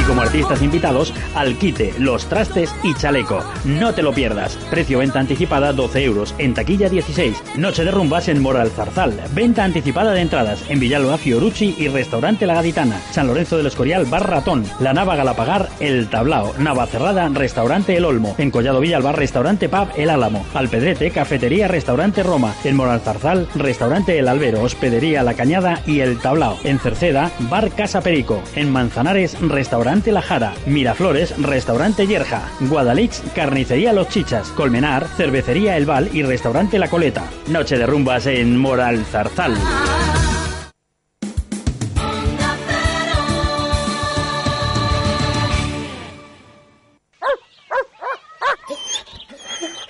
[0.07, 3.43] Como artistas invitados, Alquite, Los Trastes y Chaleco.
[3.65, 4.55] No te lo pierdas.
[4.69, 6.35] Precio venta anticipada 12 euros.
[6.37, 7.57] En taquilla 16.
[7.57, 9.19] Noche de rumbas en Moral Zarzal.
[9.33, 12.99] Venta anticipada de entradas en Villalba Fiorucci y Restaurante La Gaditana.
[13.11, 14.65] San Lorenzo del Escorial Bar Ratón.
[14.79, 16.53] La Nava Galapagar El Tablao.
[16.59, 18.35] Nava Cerrada Restaurante El Olmo.
[18.37, 20.45] En Collado Villalba Restaurante Pub El Álamo.
[20.53, 22.53] Alpedrete Cafetería Restaurante Roma.
[22.63, 24.61] En Moral Zarzal Restaurante El Albero.
[24.61, 26.57] Hospedería La Cañada y El Tablao.
[26.63, 28.41] En Cerceda Bar Casa Perico.
[28.55, 30.53] En Manzanares Restaurante La Jara.
[30.65, 32.49] Miraflores Restaurante Yerja.
[32.59, 34.49] Guadalix Carnicería Los Chichas.
[34.49, 37.23] Colmenar Cervecería El Val y Restaurante La Coleta.
[37.47, 39.55] Noche de rumbas en Moral Zarzal.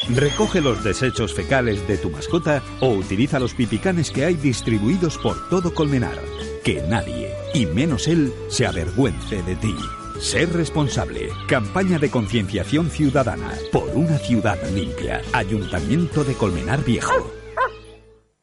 [0.10, 5.50] Recoge los desechos fecales de tu mascota o utiliza los pipicanes que hay distribuidos por
[5.50, 6.45] todo Colmenar.
[6.66, 9.76] Que nadie, y menos él, se avergüence de ti.
[10.20, 11.30] Ser responsable.
[11.48, 15.22] Campaña de concienciación ciudadana por una ciudad limpia.
[15.32, 17.32] Ayuntamiento de Colmenar Viejo.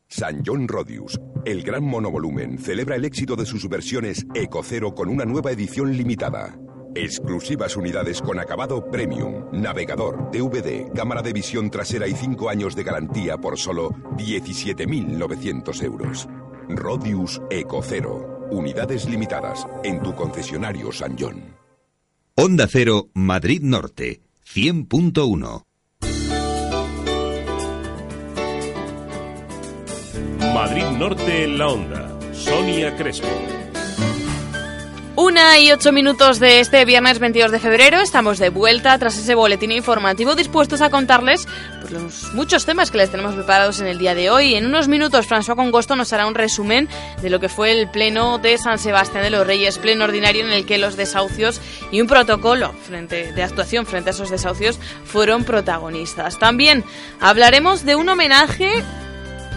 [0.06, 5.24] San John Rodius, el gran monovolumen, celebra el éxito de sus versiones Ecocero con una
[5.24, 6.56] nueva edición limitada.
[6.94, 12.84] Exclusivas unidades con acabado premium, navegador, DVD, cámara de visión trasera y 5 años de
[12.84, 16.28] garantía por solo 17.900 euros.
[16.68, 21.56] Rodius Ecocero, unidades limitadas en tu concesionario San John.
[22.34, 24.22] Onda Cero, Madrid Norte,
[24.54, 25.64] 100.1.
[30.54, 32.18] Madrid Norte en la onda.
[32.32, 33.61] Sonia Crespo.
[35.14, 38.00] Una y ocho minutos de este viernes 22 de febrero.
[38.00, 41.46] Estamos de vuelta tras ese boletín informativo dispuestos a contarles
[41.82, 44.54] pues, los muchos temas que les tenemos preparados en el día de hoy.
[44.54, 46.88] En unos minutos, François Congosto nos hará un resumen
[47.20, 50.52] de lo que fue el pleno de San Sebastián de los Reyes, pleno ordinario en
[50.52, 55.44] el que los desahucios y un protocolo frente, de actuación frente a esos desahucios fueron
[55.44, 56.38] protagonistas.
[56.38, 56.84] También
[57.20, 58.82] hablaremos de un homenaje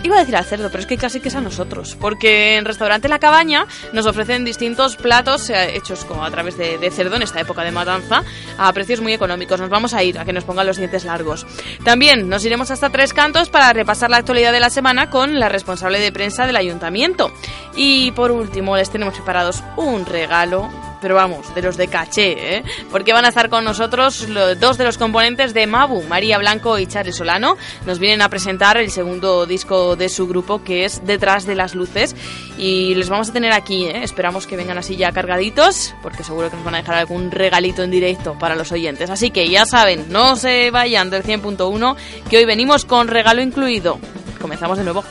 [0.05, 2.65] Iba a decir al cerdo, pero es que casi que es a nosotros, porque en
[2.65, 7.15] Restaurante La Cabaña nos ofrecen distintos platos eh, hechos como a través de, de cerdo
[7.15, 8.23] en esta época de matanza
[8.59, 9.59] a precios muy económicos.
[9.59, 11.47] Nos vamos a ir a que nos pongan los dientes largos.
[11.83, 15.49] También nos iremos hasta Tres Cantos para repasar la actualidad de la semana con la
[15.49, 17.31] responsable de prensa del ayuntamiento.
[17.75, 20.69] Y por último les tenemos preparados un regalo
[21.05, 22.63] pero vamos, de los de caché, ¿eh?
[22.89, 26.79] Porque van a estar con nosotros los, dos de los componentes de Mabu, María Blanco
[26.79, 27.57] y Charles Solano.
[27.85, 31.75] Nos vienen a presentar el segundo disco de su grupo, que es Detrás de las
[31.75, 32.15] Luces.
[32.57, 34.01] Y les vamos a tener aquí, ¿eh?
[34.01, 37.83] Esperamos que vengan así ya cargaditos, porque seguro que nos van a dejar algún regalito
[37.83, 39.11] en directo para los oyentes.
[39.11, 41.95] Así que ya saben, no se vayan del 100.1,
[42.31, 43.99] que hoy venimos con regalo incluido.
[44.41, 45.03] Comenzamos de nuevo.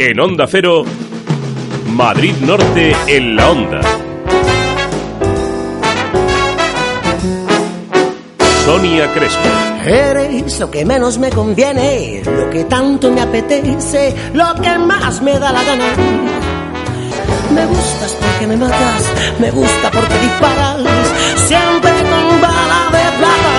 [0.00, 0.82] En Onda Cero,
[1.86, 4.13] Madrid Norte en la Onda.
[8.64, 9.48] Sonia Crespo.
[9.84, 15.38] Eres lo que menos me conviene, lo que tanto me apetece, lo que más me
[15.38, 15.84] da la gana.
[17.54, 19.02] Me gustas porque me matas,
[19.38, 20.80] me gusta porque disparas,
[21.46, 23.54] siempre con bala de plata.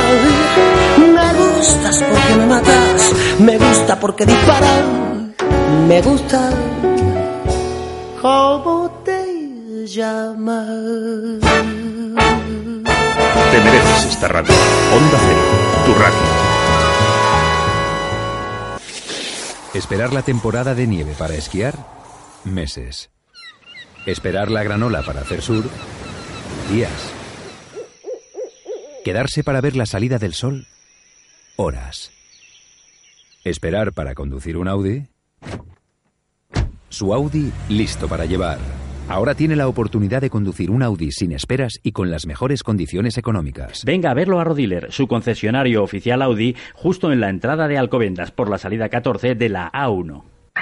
[1.13, 4.85] Me gustas porque me matas, me gusta porque disparas,
[5.87, 6.49] me gusta
[8.21, 10.65] como te llama.
[14.03, 14.53] Esta radio.
[14.93, 15.41] Onda Cero,
[15.85, 16.19] tu radio.
[19.73, 21.75] Esperar la temporada de nieve para esquiar,
[22.43, 23.09] meses.
[24.05, 25.63] Esperar la granola para hacer sur,
[26.71, 26.91] días.
[29.03, 30.67] Quedarse para ver la salida del sol,
[31.55, 32.11] horas.
[33.43, 35.07] Esperar para conducir un Audi,
[36.89, 38.59] su Audi listo para llevar.
[39.07, 43.19] Ahora tiene la oportunidad de conducir un Audi sin esperas y con las mejores condiciones
[43.19, 43.83] económicas.
[43.85, 48.31] Venga a verlo a Rodiler, su concesionario oficial Audi, justo en la entrada de Alcobendas
[48.31, 50.34] por la salida 14 de la A1.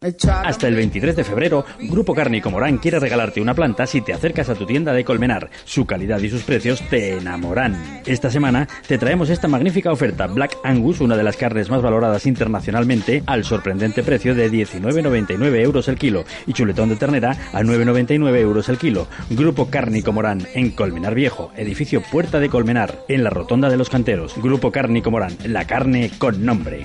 [0.00, 4.48] Hasta el 23 de febrero, Grupo Cárnico Morán quiere regalarte una planta si te acercas
[4.48, 5.50] a tu tienda de Colmenar.
[5.64, 8.00] Su calidad y sus precios te enamoran.
[8.06, 12.26] Esta semana te traemos esta magnífica oferta Black Angus, una de las carnes más valoradas
[12.26, 18.36] internacionalmente, al sorprendente precio de 19,99 euros el kilo y chuletón de ternera a 9,99
[18.36, 19.08] euros el kilo.
[19.30, 23.90] Grupo Cárnico Morán en Colmenar Viejo, edificio Puerta de Colmenar, en la Rotonda de los
[23.90, 24.40] Canteros.
[24.40, 26.84] Grupo Cárnico Morán, la carne con nombre.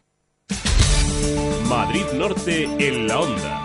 [1.71, 3.63] Madrid Norte en la onda.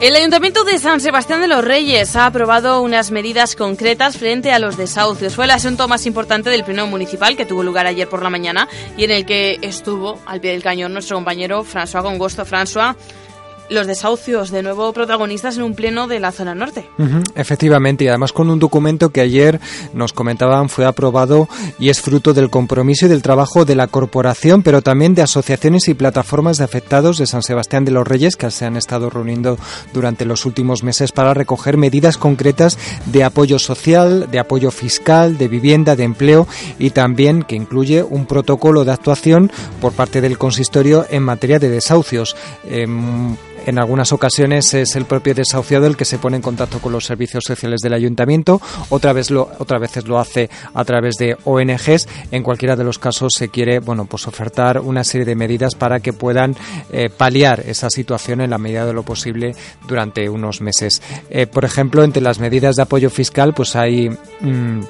[0.00, 4.58] El Ayuntamiento de San Sebastián de los Reyes ha aprobado unas medidas concretas frente a
[4.58, 5.36] los desahucios.
[5.36, 8.66] Fue el asunto más importante del Pleno Municipal que tuvo lugar ayer por la mañana
[8.96, 12.44] y en el que estuvo al pie del cañón nuestro compañero François Congosto.
[12.44, 12.96] François,
[13.70, 16.88] los desahucios de nuevo protagonistas en un pleno de la zona norte.
[17.34, 19.60] Efectivamente, y además con un documento que ayer
[19.92, 21.48] nos comentaban fue aprobado
[21.78, 25.88] y es fruto del compromiso y del trabajo de la corporación, pero también de asociaciones
[25.88, 29.58] y plataformas de afectados de San Sebastián de los Reyes que se han estado reuniendo
[29.92, 35.48] durante los últimos meses para recoger medidas concretas de apoyo social, de apoyo fiscal, de
[35.48, 36.46] vivienda, de empleo
[36.78, 39.50] y también que incluye un protocolo de actuación
[39.80, 42.36] por parte del consistorio en materia de desahucios.
[42.64, 43.36] Em,
[43.66, 47.04] en algunas ocasiones es el propio desahuciado el que se pone en contacto con los
[47.04, 52.08] servicios sociales del ayuntamiento, otra vez lo, otras veces lo hace a través de ONGs.
[52.30, 56.00] En cualquiera de los casos se quiere, bueno, pues ofertar una serie de medidas para
[56.00, 56.56] que puedan
[56.92, 59.54] eh, paliar esa situación en la medida de lo posible
[59.86, 61.02] durante unos meses.
[61.30, 64.80] Eh, por ejemplo, entre las medidas de apoyo fiscal, pues hay mm,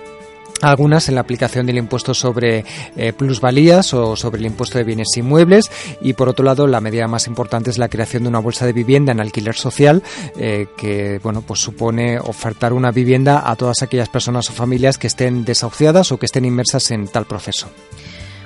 [0.60, 2.64] algunas en la aplicación del impuesto sobre
[2.96, 7.08] eh, plusvalías o sobre el impuesto de bienes inmuebles y por otro lado la medida
[7.08, 10.02] más importante es la creación de una bolsa de vivienda en alquiler social
[10.36, 15.06] eh, que bueno pues supone ofertar una vivienda a todas aquellas personas o familias que
[15.06, 17.68] estén desahuciadas o que estén inmersas en tal proceso.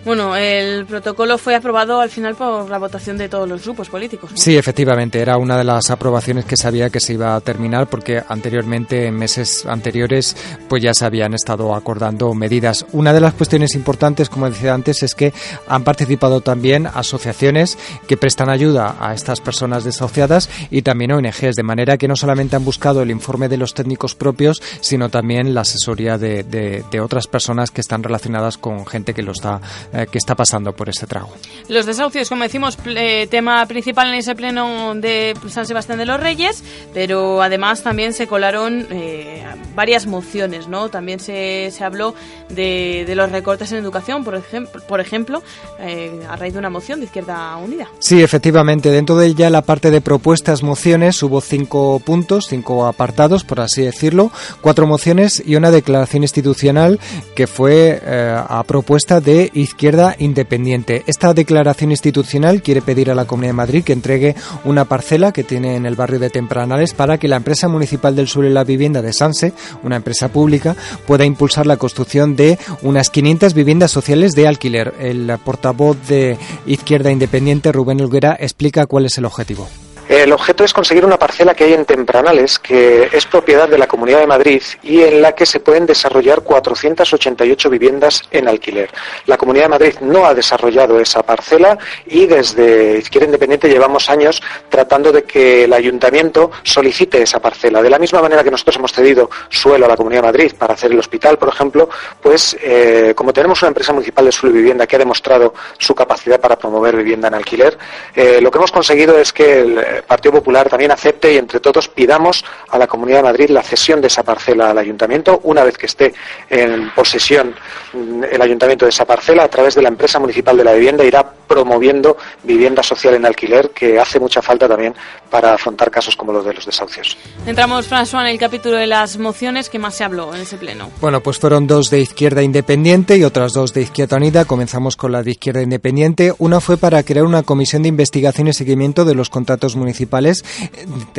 [0.04, 4.30] Bueno, el protocolo fue aprobado al final por la votación de todos los grupos políticos.
[4.34, 8.20] Sí, efectivamente, era una de las aprobaciones que sabía que se iba a terminar porque
[8.28, 10.36] anteriormente, en meses anteriores,
[10.68, 12.84] pues ya se habían estado acordando medidas.
[12.92, 15.32] Una de las cuestiones importantes, como decía antes, es que
[15.68, 17.78] han participado también asociaciones
[18.08, 22.56] que prestan ayuda a estas personas desahuciadas y también ONGs, de manera que no solamente
[22.56, 27.00] han buscado el informe de los técnicos propios, sino también la asesoría de, de- de
[27.00, 29.60] otras personas que están relacionadas con gente que lo está
[29.92, 31.30] eh, que está pasando por este trago.
[31.68, 36.18] Los desahucios, como decimos, eh, tema principal en ese pleno de San Sebastián de los
[36.18, 36.64] Reyes,
[36.94, 40.88] pero además también se colaron eh, varias mociones, ¿no?
[40.88, 42.14] También se, se habló
[42.48, 45.42] de, de los recortes en educación, por, ejemplo, por ejemplo
[45.78, 47.86] eh, a raíz de una moción de Izquierda Unida.
[47.98, 48.90] Sí, efectivamente.
[48.90, 53.82] Dentro de ella la parte de propuestas, mociones, hubo cinco puntos, cinco apartados, por así
[53.82, 54.30] decirlo,
[54.62, 56.98] cuatro mociones y una declaración institucional
[57.34, 59.81] que fue eh, a propuesta de Izquierda
[60.18, 61.02] Independiente.
[61.08, 65.42] Esta declaración institucional quiere pedir a la Comunidad de Madrid que entregue una parcela que
[65.42, 68.62] tiene en el barrio de Tempranales para que la empresa municipal del sur y la
[68.62, 69.52] vivienda de Sanse,
[69.82, 74.94] una empresa pública, pueda impulsar la construcción de unas 500 viviendas sociales de alquiler.
[75.00, 79.66] El portavoz de Izquierda Independiente, Rubén Olguera, explica cuál es el objetivo.
[80.12, 83.86] El objeto es conseguir una parcela que hay en Tempranales, que es propiedad de la
[83.86, 88.90] Comunidad de Madrid y en la que se pueden desarrollar 488 viviendas en alquiler.
[89.24, 94.42] La Comunidad de Madrid no ha desarrollado esa parcela y desde Izquierda Independiente llevamos años
[94.68, 97.80] tratando de que el ayuntamiento solicite esa parcela.
[97.80, 100.74] De la misma manera que nosotros hemos cedido suelo a la Comunidad de Madrid para
[100.74, 101.88] hacer el hospital, por ejemplo,
[102.20, 105.94] pues eh, como tenemos una empresa municipal de suelo y vivienda que ha demostrado su
[105.94, 107.78] capacidad para promover vivienda en alquiler,
[108.14, 111.88] eh, lo que hemos conseguido es que el Partido Popular también acepte y entre todos
[111.88, 115.76] pidamos a la Comunidad de Madrid la cesión de esa parcela al ayuntamiento una vez
[115.78, 116.12] que esté
[116.48, 117.54] en posesión
[117.92, 121.04] mm, el ayuntamiento de esa parcela a través de la empresa municipal de la vivienda
[121.04, 124.94] irá promoviendo vivienda social en alquiler que hace mucha falta también
[125.30, 127.16] para afrontar casos como los de los desahucios.
[127.46, 130.90] Entramos, François, en el capítulo de las mociones que más se habló en ese pleno.
[131.00, 134.44] Bueno, pues fueron dos de Izquierda Independiente y otras dos de Izquierda Unida.
[134.44, 136.32] Comenzamos con la de Izquierda Independiente.
[136.38, 140.44] Una fue para crear una comisión de investigación y seguimiento de los contratos municipales,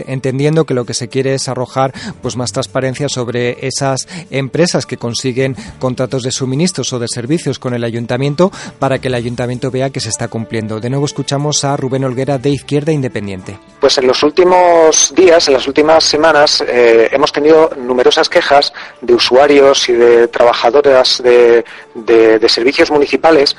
[0.08, 4.98] entendiendo que lo que se quiere es arrojar pues más transparencia sobre esas empresas que
[4.98, 9.90] consiguen contratos de suministros o de servicios con el ayuntamiento para que el ayuntamiento vea
[9.90, 10.80] que se está cumpliendo.
[10.80, 13.58] De nuevo escuchamos a Rubén Olguera de Izquierda Independiente.
[13.80, 19.14] Pues en los últimos días, en las últimas semanas, eh, hemos tenido numerosas quejas de
[19.14, 23.56] usuarios y de trabajadoras de, de- de servicios municipales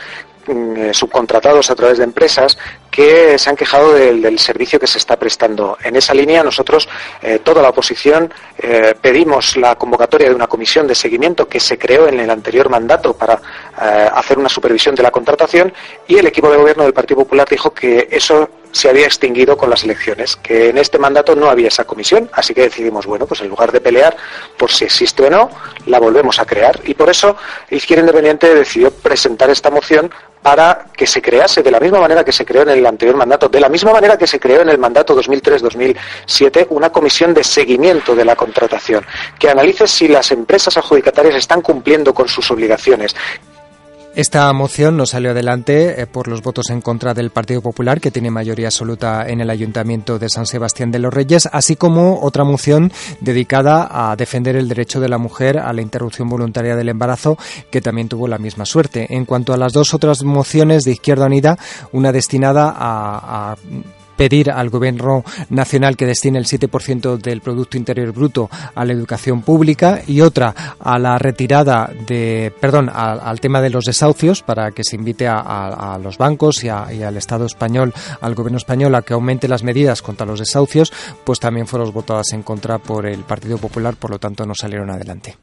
[0.47, 2.57] mm, eh, subcontratados a través de empresas
[2.95, 5.77] que se han quejado del, del servicio que se está prestando.
[5.83, 6.89] En esa línea nosotros,
[7.23, 11.77] eh, toda la oposición, eh, pedimos la convocatoria de una comisión de seguimiento que se
[11.77, 15.73] creó en el anterior mandato para eh, hacer una supervisión de la contratación
[16.07, 19.71] y el equipo de gobierno del Partido Popular dijo que eso se había extinguido con
[19.71, 23.41] las elecciones, que en este mandato no había esa comisión, así que decidimos, bueno, pues
[23.41, 24.17] en lugar de pelear
[24.57, 25.51] por si existe o no,
[25.87, 26.81] la volvemos a crear.
[26.85, 27.37] Y por eso
[27.71, 30.13] Izquierda Independiente decidió presentar esta moción
[30.45, 33.49] para que se crease de la misma manera que se creó en el anterior mandato,
[33.49, 38.15] de la misma manera que se creó en el mandato 2003-2007, una comisión de seguimiento
[38.15, 39.07] de la contratación,
[39.39, 43.17] que analice si las empresas adjudicatarias están cumpliendo con sus obligaciones,
[44.17, 48.13] Esta moción no salió adelante eh, por los votos en contra del Partido Popular, que
[48.13, 52.45] tiene mayoría absoluta en el Ayuntamiento de San Sebastián de los Reyes, así como otra
[52.45, 57.37] moción dedicada a defender el derecho de la mujer a la interrupción voluntaria del embarazo,
[57.73, 59.09] que también tuvo la misma suerte.
[59.11, 61.59] En cuanto a las dos otras mociones de Izquierda Unida,
[61.91, 63.57] una destinada a, a
[64.17, 69.43] pedir al Gobierno Nacional que destine el 7% del Producto Interior Bruto a la educación
[69.43, 74.85] pública y otra a la retirada de, perdón, al, tema de los desahucios para que
[74.85, 79.49] se invite a, los bancos y al Estado español, al Gobierno español a que aumente
[79.49, 80.93] las medidas contra los desahucios,
[81.25, 84.91] pues también fueron votadas en contra por el Partido Popular, por lo tanto no salieron
[84.91, 85.37] adelante.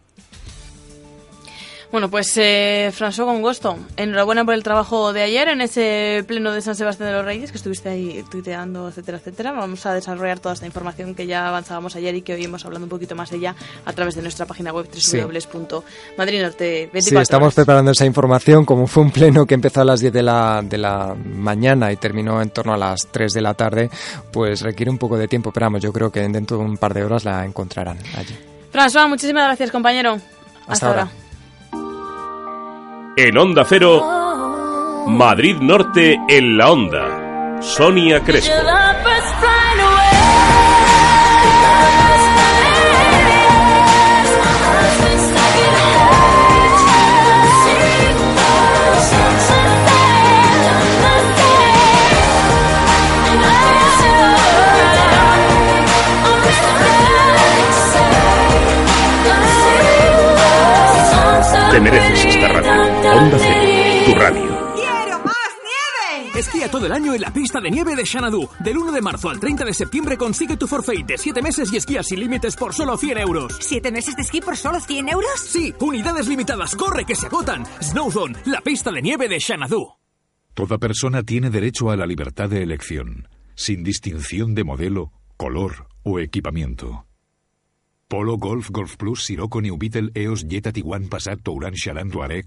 [1.92, 3.78] Bueno, pues eh, François con gusto.
[3.98, 7.52] Enhorabuena por el trabajo de ayer en ese pleno de San Sebastián de los Reyes
[7.52, 9.52] que estuviste ahí tuiteando, etcétera, etcétera.
[9.52, 12.86] Vamos a desarrollar toda esta información que ya avanzábamos ayer y que hoy hemos hablando
[12.86, 15.20] un poquito más de ella a través de nuestra página web Sí.
[15.20, 17.56] www.madridnorte 24 Sí, estamos horas.
[17.56, 18.64] preparando esa información.
[18.64, 21.98] Como fue un pleno que empezó a las 10 de la, de la mañana y
[21.98, 23.90] terminó en torno a las 3 de la tarde,
[24.32, 25.52] pues requiere un poco de tiempo.
[25.52, 28.38] Pero vamos, yo creo que dentro de un par de horas la encontrarán allí.
[28.72, 30.14] François, muchísimas gracias, compañero.
[30.62, 31.02] Hasta, Hasta ahora.
[31.02, 31.21] ahora.
[33.24, 37.62] En Onda Cero, Madrid Norte en la Onda.
[37.62, 38.52] Sonia Crespo.
[61.72, 62.11] Te mereces
[66.62, 68.48] Esquía todo el año en la pista de nieve de Xanadu.
[68.60, 71.78] Del 1 de marzo al 30 de septiembre consigue tu forfait de 7 meses y
[71.78, 73.58] esquía sin límites por solo 100 euros.
[73.60, 75.40] ¿Siete meses de esquí por solo 100 euros?
[75.40, 76.76] Sí, unidades limitadas.
[76.76, 77.64] ¡Corre que se agotan!
[77.82, 79.88] Snowzone, la pista de nieve de Xanadu.
[80.54, 86.20] Toda persona tiene derecho a la libertad de elección, sin distinción de modelo, color o
[86.20, 87.08] equipamiento.
[88.08, 92.46] Polo, Golf, Golf Plus, Sirocco, New Beetle, EOS, Jetta, Tiguan, Passat, Touran, Charan, Touareg.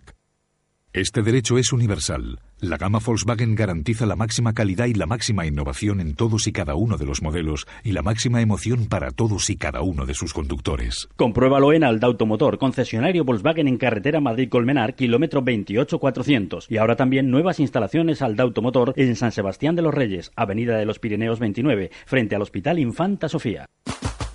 [0.94, 2.38] Este derecho es universal.
[2.60, 6.76] La gama Volkswagen garantiza la máxima calidad y la máxima innovación en todos y cada
[6.76, 10.32] uno de los modelos y la máxima emoción para todos y cada uno de sus
[10.32, 11.08] conductores.
[11.16, 16.70] Compruébalo en Alda Automotor, concesionario Volkswagen en carretera Madrid-Colmenar, kilómetro 28400.
[16.70, 20.86] Y ahora también nuevas instalaciones Alda Automotor en San Sebastián de los Reyes, avenida de
[20.86, 23.66] los Pirineos 29, frente al Hospital Infanta Sofía.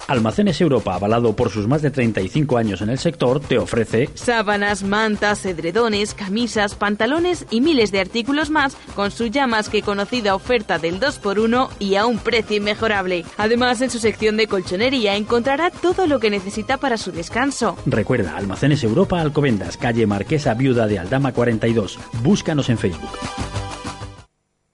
[0.10, 4.82] Almacenes Europa, avalado por sus más de 35 años en el sector, te ofrece Sábanas,
[4.82, 10.34] mantas, edredones, camisas, pantalones y miles de artículos más con su ya más que conocida
[10.34, 13.24] oferta del 2x1 y a un precio inmejorable.
[13.38, 17.78] Además, en su sección de colchonería encontrará todo lo que necesita para su descanso.
[17.86, 22.00] Recuerda, Almacenes Europa Alcobendas, calle Marquesa Viuda de Aldama 42.
[22.24, 23.12] Búscanos en Facebook.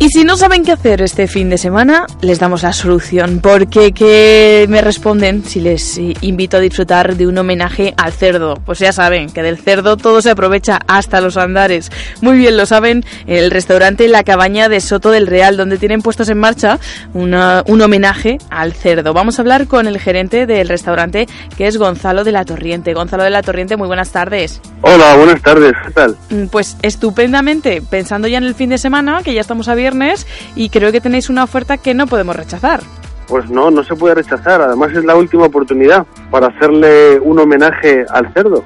[0.00, 3.92] Y si no saben qué hacer este fin de semana, les damos la solución, porque
[3.92, 8.54] que me responden si les invito a disfrutar de un homenaje al cerdo.
[8.66, 11.90] Pues ya saben que del cerdo todo se aprovecha hasta los andares.
[12.20, 16.28] Muy bien lo saben el restaurante La Cabaña de Soto del Real, donde tienen puestos
[16.28, 16.78] en marcha
[17.14, 19.14] una- un homenaje al cerdo.
[19.14, 21.26] Vamos a hablar con el gerente del restaurante,
[21.56, 22.92] que es Gonzalo de la Torriente.
[22.94, 24.60] Gonzalo de la Torriente, muy buenas tardes.
[24.82, 26.16] Hola, buenas tardes, ¿qué tal?
[26.30, 30.26] Mm, Pues estupendamente, pensando ya en el fin de semana, que ya estamos a viernes,
[30.56, 32.80] y creo que tenéis una oferta que no podemos rechazar.
[33.28, 38.06] Pues no, no se puede rechazar, además es la última oportunidad para hacerle un homenaje
[38.08, 38.64] al cerdo.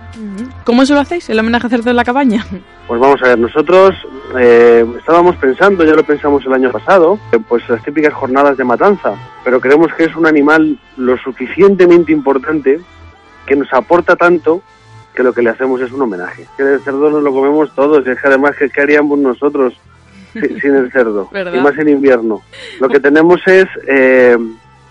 [0.64, 2.46] ¿Cómo se lo hacéis, el homenaje a cerdo en la cabaña?
[2.88, 3.94] Pues vamos a ver, nosotros
[4.38, 8.64] eh, estábamos pensando, ya lo pensamos el año pasado, eh, pues las típicas jornadas de
[8.64, 9.12] matanza,
[9.44, 12.80] pero creemos que es un animal lo suficientemente importante
[13.44, 14.62] que nos aporta tanto
[15.14, 16.46] que lo que le hacemos es un homenaje.
[16.56, 19.74] Que el cerdo nos lo comemos todos, y es que además, ¿qué, qué haríamos nosotros
[20.32, 21.28] si- sin el cerdo?
[21.32, 21.54] ¿Verdad?
[21.54, 22.42] Y más en invierno.
[22.80, 24.36] Lo que tenemos es eh,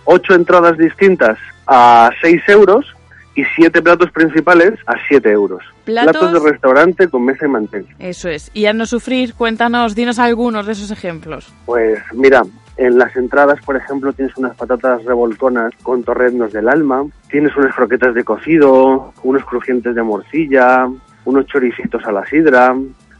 [0.06, 2.86] ocho entradas distintas a 6 euros
[3.36, 5.62] y siete platos principales a 7 euros.
[5.86, 6.34] ¿Platos?
[6.34, 7.86] de restaurante con mesa y mantel.
[8.00, 8.52] Eso es.
[8.54, 11.54] Y a no sufrir, cuéntanos, dinos algunos de esos ejemplos.
[11.66, 12.42] Pues mira,
[12.76, 17.74] en las entradas, por ejemplo, tienes unas patatas revolconas con torreznos del alma, tienes unas
[17.76, 20.88] croquetas de cocido, unos crujientes de morcilla,
[21.26, 22.76] unos choricitos a la sidra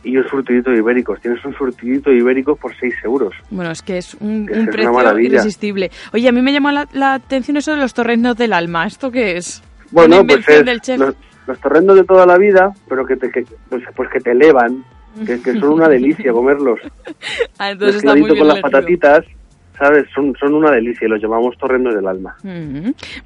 [0.08, 1.20] y un surtidito de ibéricos.
[1.22, 3.34] Tienes un surtidito de ibéricos por 6 euros.
[3.50, 5.92] Bueno, es que es un, Que un es una precio irresistible.
[6.14, 8.88] Oye, a mí me llamó la, la atención eso de los torrenos del alma.
[8.88, 9.62] ¿Esto qué es?
[9.92, 11.00] Bueno, pues invención es del chef.
[11.00, 14.32] los, los torrendos de toda la vida, pero que te, que, pues, pues que te
[14.32, 14.86] elevan,
[15.26, 16.80] que, que son una delicia comerlos.
[17.58, 19.26] Ah, entonces está Mezcladito muy bien con las patatitas,
[19.78, 20.06] ¿sabes?
[20.14, 22.36] Son, son una delicia y los llamamos torrendos del alma.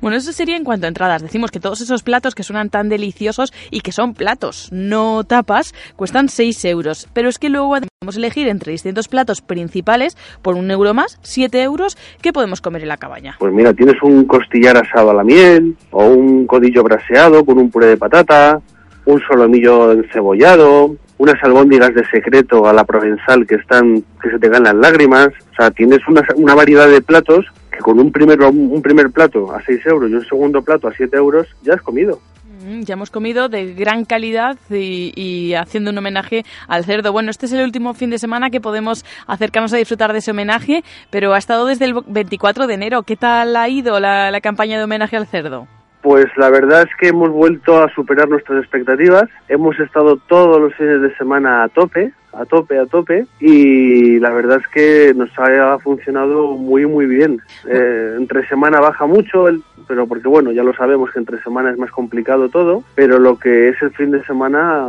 [0.02, 1.22] Bueno, eso sería en cuanto a entradas.
[1.22, 5.74] Decimos que todos esos platos que suenan tan deliciosos y que son platos, no tapas,
[5.96, 7.08] cuestan 6 euros.
[7.14, 11.62] Pero es que luego podemos elegir entre distintos platos principales por un euro más, 7
[11.62, 13.36] euros, que podemos comer en la cabaña.
[13.40, 17.70] Pues mira, tienes un costillar asado a la miel, o un codillo braseado con un
[17.70, 18.60] puré de patata,
[19.06, 24.50] un solomillo encebollado, unas albóndigas de secreto a la provenzal que están, que se te
[24.50, 25.28] ganan las lágrimas.
[25.52, 29.54] O sea, tienes una, una variedad de platos que con un primer, un primer plato
[29.54, 32.20] a 6 euros y un segundo plato a 7 euros ya has comido.
[32.66, 37.12] Mm, Ya hemos comido de gran calidad y, haciendo un homenaje al cerdo.
[37.12, 40.32] Bueno, este es el último fin de semana que podemos acercarnos a disfrutar de ese
[40.32, 43.04] homenaje, pero ha estado desde el 24 de enero.
[43.04, 45.68] ¿Qué tal ha ido la, la campaña de homenaje al cerdo?
[46.02, 49.30] Pues la verdad es que hemos vuelto a superar nuestras expectativas.
[49.48, 53.28] Hemos estado todos los fines de semana a tope, a tope, a tope.
[53.40, 57.40] Y la verdad es que nos ha funcionado muy, muy bien.
[57.70, 61.70] Eh, entre semana baja mucho, el- pero porque bueno, ya lo sabemos que entre semana
[61.70, 62.84] es más complicado todo.
[62.96, 64.88] Pero lo que es el fin de semana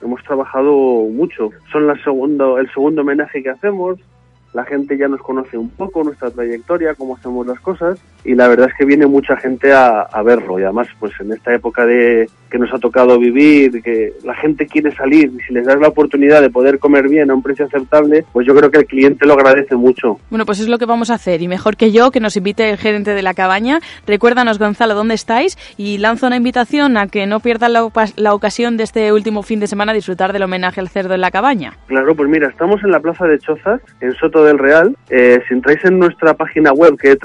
[0.00, 1.50] hemos trabajado mucho.
[1.70, 3.98] Son la segundo, el segundo homenaje que hacemos.
[4.54, 8.48] La gente ya nos conoce un poco, nuestra trayectoria, cómo hacemos las cosas y la
[8.48, 11.86] verdad es que viene mucha gente a, a verlo y además pues en esta época
[11.86, 15.78] de que nos ha tocado vivir, que la gente quiere salir y si les das
[15.80, 18.86] la oportunidad de poder comer bien a un precio aceptable, pues yo creo que el
[18.86, 20.18] cliente lo agradece mucho.
[20.30, 22.70] Bueno, pues es lo que vamos a hacer y mejor que yo que nos invite
[22.70, 23.80] el gerente de la cabaña.
[24.06, 28.76] Recuérdanos, Gonzalo, dónde estáis y lanzo una invitación a que no pierdan la, la ocasión
[28.76, 31.74] de este último fin de semana disfrutar del homenaje al cerdo en la cabaña.
[31.86, 34.96] Claro, pues mira, estamos en la Plaza de Chozas, en Soto del Real.
[35.10, 37.18] Eh, si entráis en nuestra página web, que es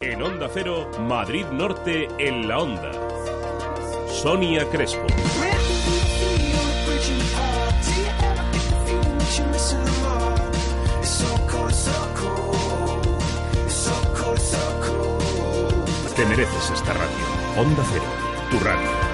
[0.00, 3.21] En Onda Cero, Madrid Norte en la Onda.
[4.12, 5.06] Sonia Crespo.
[16.14, 17.16] Te mereces esta radio.
[17.56, 18.04] Onda Cero,
[18.50, 19.11] tu radio.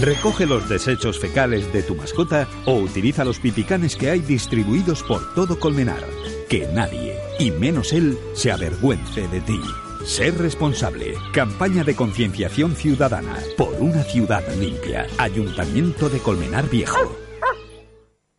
[0.00, 5.34] Recoge los desechos fecales de tu mascota o utiliza los pipicanes que hay distribuidos por
[5.34, 6.04] todo Colmenar.
[6.48, 9.60] Que nadie, y menos él, se avergüence de ti.
[10.04, 11.14] Ser responsable.
[11.32, 15.06] Campaña de concienciación ciudadana por una ciudad limpia.
[15.18, 17.18] Ayuntamiento de Colmenar Viejo.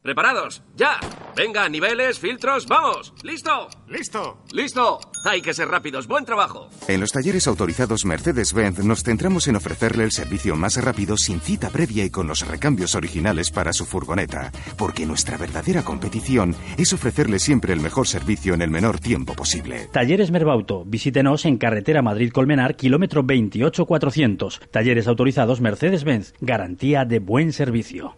[0.02, 0.64] ¿Preparados?
[0.78, 0.98] ¡Ya!
[1.40, 3.14] Venga, niveles, filtros, ¡vamos!
[3.24, 3.70] ¿Listo?
[3.88, 4.44] ¡Listo!
[4.52, 5.00] ¡Listo!
[5.24, 6.06] Hay que ser rápidos.
[6.06, 6.68] ¡Buen trabajo!
[6.90, 11.70] En los talleres autorizados Mercedes-Benz nos centramos en ofrecerle el servicio más rápido sin cita
[11.70, 17.40] previa y con los recambios originales para su furgoneta, porque nuestra verdadera competición es ofrecerle
[17.40, 19.88] siempre el mejor servicio en el menor tiempo posible.
[19.94, 20.84] Talleres Merbauto.
[20.84, 24.60] Visítenos en carretera Madrid-Colmenar, kilómetro 28400.
[24.72, 26.34] Talleres autorizados Mercedes-Benz.
[26.42, 28.18] Garantía de buen servicio.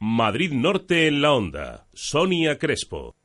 [0.00, 1.88] Madrid Norte en la Onda.
[1.92, 3.16] Sonia Crespo.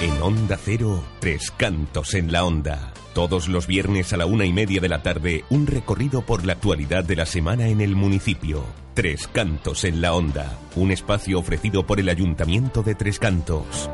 [0.00, 2.92] En Onda Cero, Tres Cantos en la Onda.
[3.12, 6.52] Todos los viernes a la una y media de la tarde, un recorrido por la
[6.52, 8.64] actualidad de la semana en el municipio.
[8.94, 10.56] Tres Cantos en la Onda.
[10.76, 13.90] Un espacio ofrecido por el Ayuntamiento de Tres Cantos.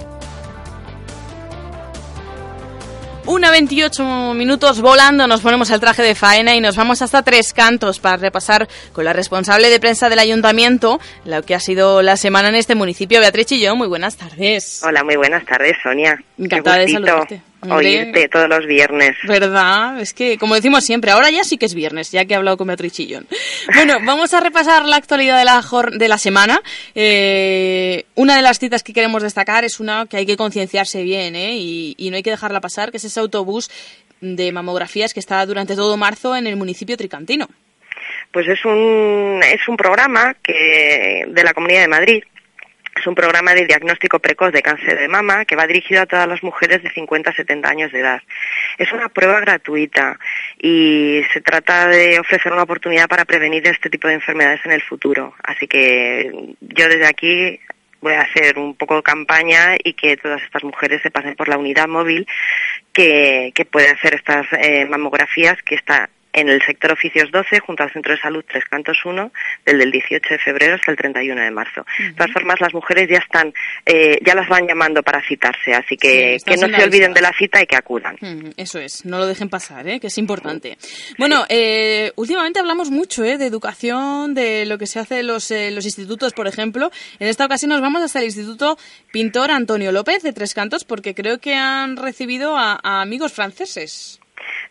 [3.27, 7.55] Una 28 minutos volando, nos ponemos el traje de faena y nos vamos hasta Tres
[7.55, 12.18] Cantos para repasar con la responsable de prensa del ayuntamiento lo que ha sido la
[12.18, 13.20] semana en este municipio.
[13.20, 14.83] Beatriz Chillón, muy buenas tardes.
[14.85, 16.22] Hola, muy buenas tardes, Sonia.
[16.37, 17.43] Encantada de Qué saludarte.
[17.70, 19.16] Oírte todos los viernes.
[19.26, 20.00] ¿Verdad?
[20.00, 22.56] Es que, como decimos siempre, ahora ya sí que es viernes, ya que he hablado
[22.56, 23.26] con Beatriz Chillón.
[23.74, 25.62] Bueno, vamos a repasar la actualidad de la,
[25.92, 26.60] de la semana.
[26.94, 31.36] Eh, una de las citas que queremos destacar es una que hay que concienciarse bien,
[31.36, 31.56] ¿eh?
[31.56, 33.70] Y, y no hay que dejarla pasar, que es ese autobús
[34.20, 37.48] de mamografías que está durante todo marzo en el municipio tricantino.
[38.32, 42.24] Pues es un, es un programa que de la Comunidad de Madrid.
[43.05, 46.26] Es un programa de diagnóstico precoz de cáncer de mama que va dirigido a todas
[46.26, 48.22] las mujeres de 50 a 70 años de edad.
[48.78, 50.18] Es una prueba gratuita
[50.59, 54.80] y se trata de ofrecer una oportunidad para prevenir este tipo de enfermedades en el
[54.80, 55.34] futuro.
[55.42, 56.32] Así que
[56.62, 57.61] yo desde aquí
[58.00, 61.48] voy a hacer un poco de campaña y que todas estas mujeres se pasen por
[61.48, 62.26] la unidad móvil
[62.94, 67.93] que, puede hacer estas eh, mamografías que está en el sector oficios 12 junto al
[67.93, 69.32] Centro de Salud Tres Cantos 1
[69.64, 71.87] del del 18 de febrero hasta el 31 de marzo.
[71.99, 73.53] De todas formas, las mujeres ya están,
[73.87, 77.32] eh, ya las van llamando para citarse, así que que no se olviden de la
[77.32, 78.16] cita y que acudan.
[78.57, 80.01] Eso es, no lo dejen pasar, ¿eh?
[80.01, 80.76] que es importante.
[81.18, 83.39] Bueno, eh, últimamente hablamos mucho ¿eh?
[83.39, 86.91] de educación, de lo que se hace en los, eh, los institutos, por ejemplo.
[87.18, 88.78] En esta ocasión nos vamos hasta el Instituto
[89.12, 94.20] Pintor Antonio López de Tres Cantos porque creo que han recibido a, a amigos franceses.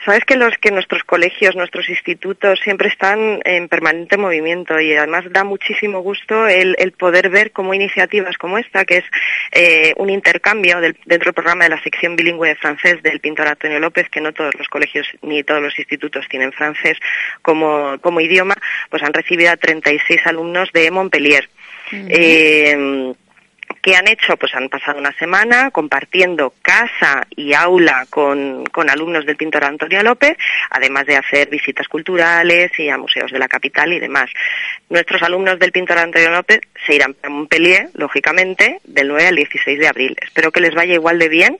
[0.05, 5.24] Sabes que los que nuestros colegios, nuestros institutos siempre están en permanente movimiento y además
[5.32, 9.05] da muchísimo gusto el, el poder ver cómo iniciativas como esta, que es
[9.51, 13.47] eh, un intercambio del- dentro del programa de la sección bilingüe de francés del pintor
[13.47, 16.97] Antonio López, que no todos los colegios ni todos los institutos tienen francés
[17.41, 18.55] como, como idioma,
[18.89, 21.47] pues han recibido a 36 alumnos de Montpellier.
[21.91, 23.13] Eh,
[23.84, 24.38] ¿Qué han hecho?
[24.38, 30.01] Pues han pasado una semana compartiendo casa y aula con, con alumnos del pintor Antonio
[30.01, 30.38] López,
[30.69, 34.29] además de hacer visitas culturales y a museos de la capital y demás.
[34.89, 39.77] Nuestros alumnos del pintor Antonio López se irán a Montpellier, lógicamente, del 9 al 16
[39.77, 40.15] de abril.
[40.21, 41.59] Espero que les vaya igual de bien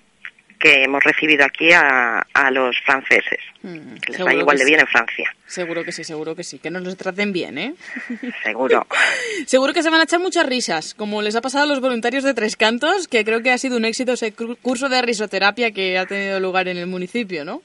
[0.64, 3.40] que hemos recibido aquí a, a los franceses.
[3.62, 4.70] Que les Mm, vaya igual de sí.
[4.70, 7.74] bien en Francia, Seguro que sí, seguro que sí, que nos los traten bien, ¿eh?
[8.44, 8.88] seguro.
[9.46, 12.24] Seguro que se van a echar muchas risas, como les ha pasado a los voluntarios
[12.24, 15.98] de Tres Cantos, que creo que ha sido un éxito ese curso de risoterapia que
[15.98, 17.62] ha tenido lugar en el municipio, ¿no?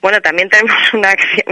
[0.00, 1.10] Bueno, también tenemos una,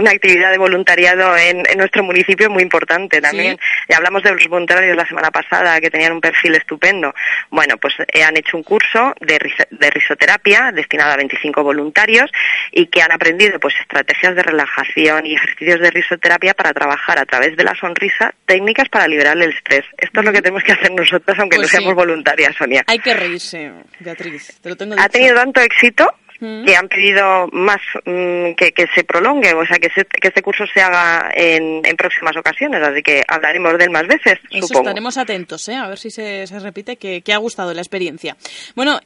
[0.09, 3.57] actividad de voluntariado en, en nuestro municipio muy importante también.
[3.89, 7.13] Ya hablamos de los voluntarios la semana pasada que tenían un perfil estupendo.
[7.49, 9.39] Bueno, pues eh, han hecho un curso de,
[9.71, 12.29] de risoterapia destinado a 25 voluntarios
[12.71, 17.25] y que han aprendido pues estrategias de relajación y ejercicios de risoterapia para trabajar a
[17.25, 19.85] través de la sonrisa técnicas para liberar el estrés.
[19.97, 21.77] Esto es lo que tenemos que hacer nosotras aunque Pues no sí.
[21.77, 22.83] seamos voluntarias, Sonia.
[22.87, 26.09] Hay que reírse, Beatriz, te lo tengo Ha tenido tanto éxito
[26.39, 26.65] Mm.
[26.65, 30.41] que han pedido más mm, que, que se prolongue, o sea, que, se- que este
[30.41, 34.67] curso se haga en, en próximas ocasiones, así que hablaremos de él más veces, Eso
[34.67, 34.89] supongo.
[34.89, 35.75] estaremos atentos, ¿eh?
[35.75, 38.35] A ver si se, se repite, que, que ha gustado la experiencia.
[38.75, 38.99] Bueno,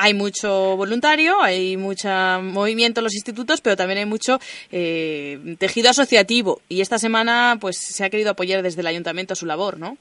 [0.00, 2.08] hay mucho voluntario, hay mucho
[2.42, 4.38] movimiento en los institutos, pero también hay mucho
[4.70, 6.60] eh, tejido asociativo.
[6.68, 9.96] Y esta semana, pues, se ha querido apoyar desde el ayuntamiento su labor, ¿no?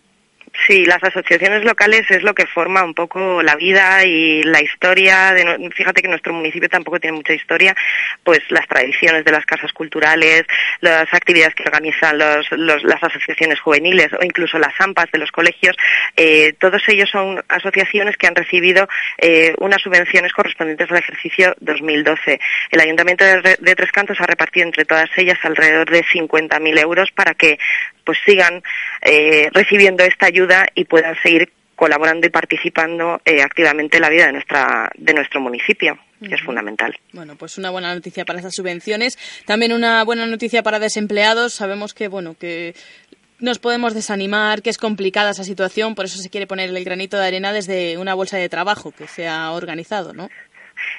[0.66, 5.34] Sí, las asociaciones locales es lo que forma un poco la vida y la historia.
[5.76, 7.76] Fíjate que nuestro municipio tampoco tiene mucha historia,
[8.24, 10.44] pues las tradiciones de las casas culturales,
[10.82, 15.76] las actividades que organizan los- las asociaciones juveniles o incluso las AMPAs de los colegios,
[16.16, 18.88] eh, todos ellos son asociaciones que han recibido
[19.20, 22.40] eh, unas subvenciones correspondientes al ejercicio 2012.
[22.72, 27.34] El Ayuntamiento de Tres Cantos ha repartido entre todas ellas alrededor de 50.000 euros para
[27.36, 27.60] que
[28.04, 28.64] pues sigan
[29.02, 34.26] eh, recibiendo esta ayuda y puedan seguir colaborando y participando eh, activamente en la vida
[34.26, 36.98] de nuestra de nuestro municipio, que es fundamental.
[37.14, 39.18] Bueno, pues una buena noticia para estas subvenciones.
[39.46, 41.54] También una buena noticia para desempleados.
[41.54, 42.74] Sabemos que, bueno, que
[43.40, 47.18] nos podemos desanimar, que es complicada esa situación, por eso se quiere poner el granito
[47.18, 50.30] de arena desde una bolsa de trabajo que se ha organizado, ¿no?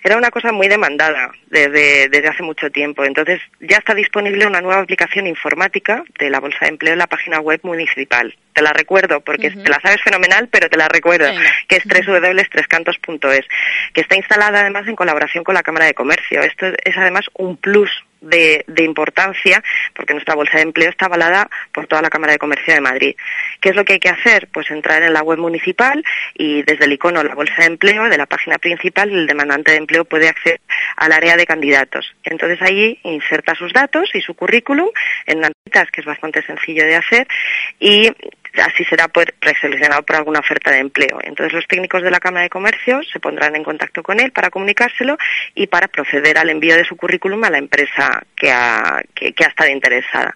[0.02, 3.04] Era una cosa muy demandada desde, desde hace mucho tiempo.
[3.04, 7.06] Entonces ya está disponible una nueva aplicación informática de la Bolsa de Empleo en la
[7.06, 8.34] página web municipal.
[8.52, 11.50] Te la recuerdo porque te la sabes fenomenal, pero te la recuerdo, Venga.
[11.68, 13.46] que es www.trescantos.es,
[13.94, 16.40] que está instalada además en colaboración con la Cámara de Comercio.
[16.42, 17.90] Esto es además un plus
[18.20, 19.62] de, importancia
[19.94, 23.16] porque nuestra bolsa de empleo está avalada por toda la Cámara de Comercio de Madrid.
[23.60, 24.48] ¿Qué es lo que hay que hacer?
[24.52, 26.02] Pues entrar en la web municipal
[26.34, 29.78] y desde el icono la bolsa de empleo de la página principal el demandante de
[29.78, 30.60] empleo puede acceder
[30.96, 32.14] al área de candidatos.
[32.24, 34.88] Entonces allí inserta sus datos y su currículum
[35.26, 37.26] en notitas que es bastante sencillo de hacer
[37.78, 38.10] y
[38.54, 41.18] así será preseleccionado por alguna oferta de empleo.
[41.22, 44.50] Entonces los técnicos de la Cámara de Comercio se pondrán en contacto con él para
[44.50, 45.16] comunicárselo
[45.54, 49.44] y para proceder al envío de su currículum a la empresa que ha, que, que
[49.44, 50.34] ha estado interesada.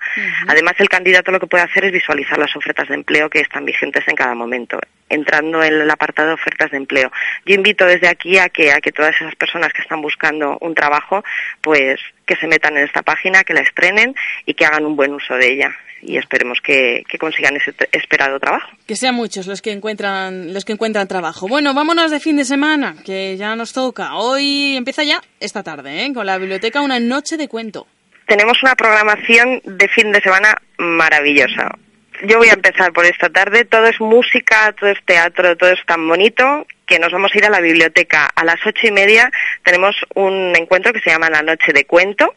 [0.49, 3.65] Además, el candidato lo que puede hacer es visualizar las ofertas de empleo que están
[3.65, 7.11] vigentes en cada momento, entrando en el apartado de ofertas de empleo.
[7.47, 10.75] Yo invito desde aquí a que, a que todas esas personas que están buscando un
[10.75, 11.25] trabajo,
[11.61, 12.01] pues
[12.33, 14.15] que se metan en esta página, que la estrenen
[14.47, 15.77] y que hagan un buen uso de ella.
[16.01, 18.69] Y esperemos que, que consigan ese esperado trabajo.
[18.87, 21.47] Que sean muchos los que encuentran los que encuentran trabajo.
[21.47, 24.15] Bueno, vámonos de fin de semana, que ya nos toca.
[24.15, 26.13] Hoy empieza ya esta tarde, ¿eh?
[26.15, 27.87] con la biblioteca una noche de cuento.
[28.27, 31.77] tenemos una programación de fin de semana maravillosa.
[32.23, 33.65] Yo voy a empezar por esta tarde.
[33.65, 37.45] Todo es música, todo es teatro, todo es tan bonito que nos vamos a ir
[37.45, 38.27] a la biblioteca.
[38.35, 39.31] A las ocho y media
[39.65, 42.35] tenemos un encuentro que se llama La Noche de Cuento.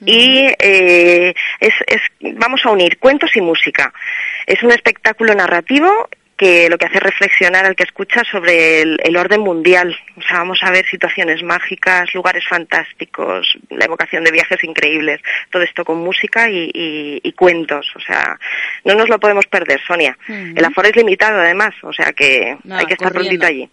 [0.00, 3.92] Y eh, es, es- vamos a unir cuentos y música.
[4.46, 6.08] Es un espectáculo narrativo
[6.38, 9.94] que lo que hace reflexionar al que escucha sobre el, el orden mundial.
[10.16, 15.20] O sea, vamos a ver situaciones mágicas, lugares fantásticos, la evocación de viajes increíbles,
[15.50, 17.86] todo esto con música y, y- y cuentos.
[17.96, 18.38] O sea,
[18.84, 20.16] no nos lo podemos perder, Sonia.
[20.28, 23.40] El aforo es limitado, además, o sea que Nada, hay que estar corriendo.
[23.40, 23.68] prontito allí.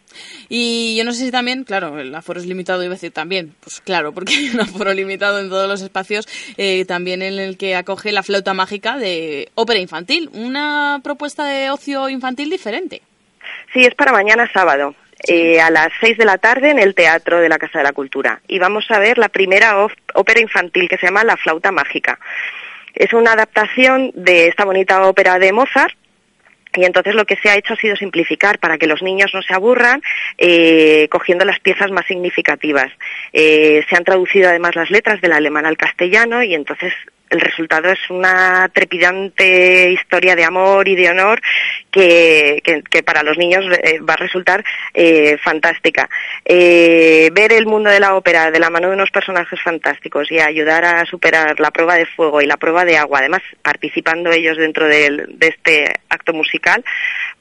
[0.50, 3.54] Y yo no sé si también, claro, el aforo es limitado, iba a decir también,
[3.60, 7.58] pues claro, porque hay un aforo limitado en todos los espacios, eh, también en el
[7.58, 13.02] que acoge la flauta mágica de ópera infantil, una propuesta de ocio infantil diferente.
[13.74, 14.96] Sí, es para mañana sábado.
[15.28, 17.94] eh, a las seis de la tarde en el Teatro de la Casa de la
[17.94, 18.42] Cultura.
[18.48, 22.20] Y vamos a ver la primera ópera infantil que se llama La Flauta Mágica.
[22.94, 25.96] Es una adaptación de esta bonita ópera de Mozart.
[26.78, 29.42] Y entonces lo que se ha hecho ha sido simplificar para que los niños no
[29.42, 30.02] se aburran,
[30.38, 32.92] eh, cogiendo las piezas más significativas.
[33.32, 36.94] Eh, se han traducido además las letras del alemán al castellano y entonces
[37.30, 41.42] el resultado es una trepidante historia de amor y de honor
[41.92, 42.62] que,
[43.06, 44.64] para los niños eh, va a resultar
[44.94, 46.10] eh, fantástica.
[46.44, 50.40] Eh, ver el mundo de la ópera de la mano de unos personajes fantásticos y
[50.40, 54.58] ayudar a superar la prueba de fuego y la prueba de agua, además participando ellos
[54.58, 56.84] dentro de este acto musical,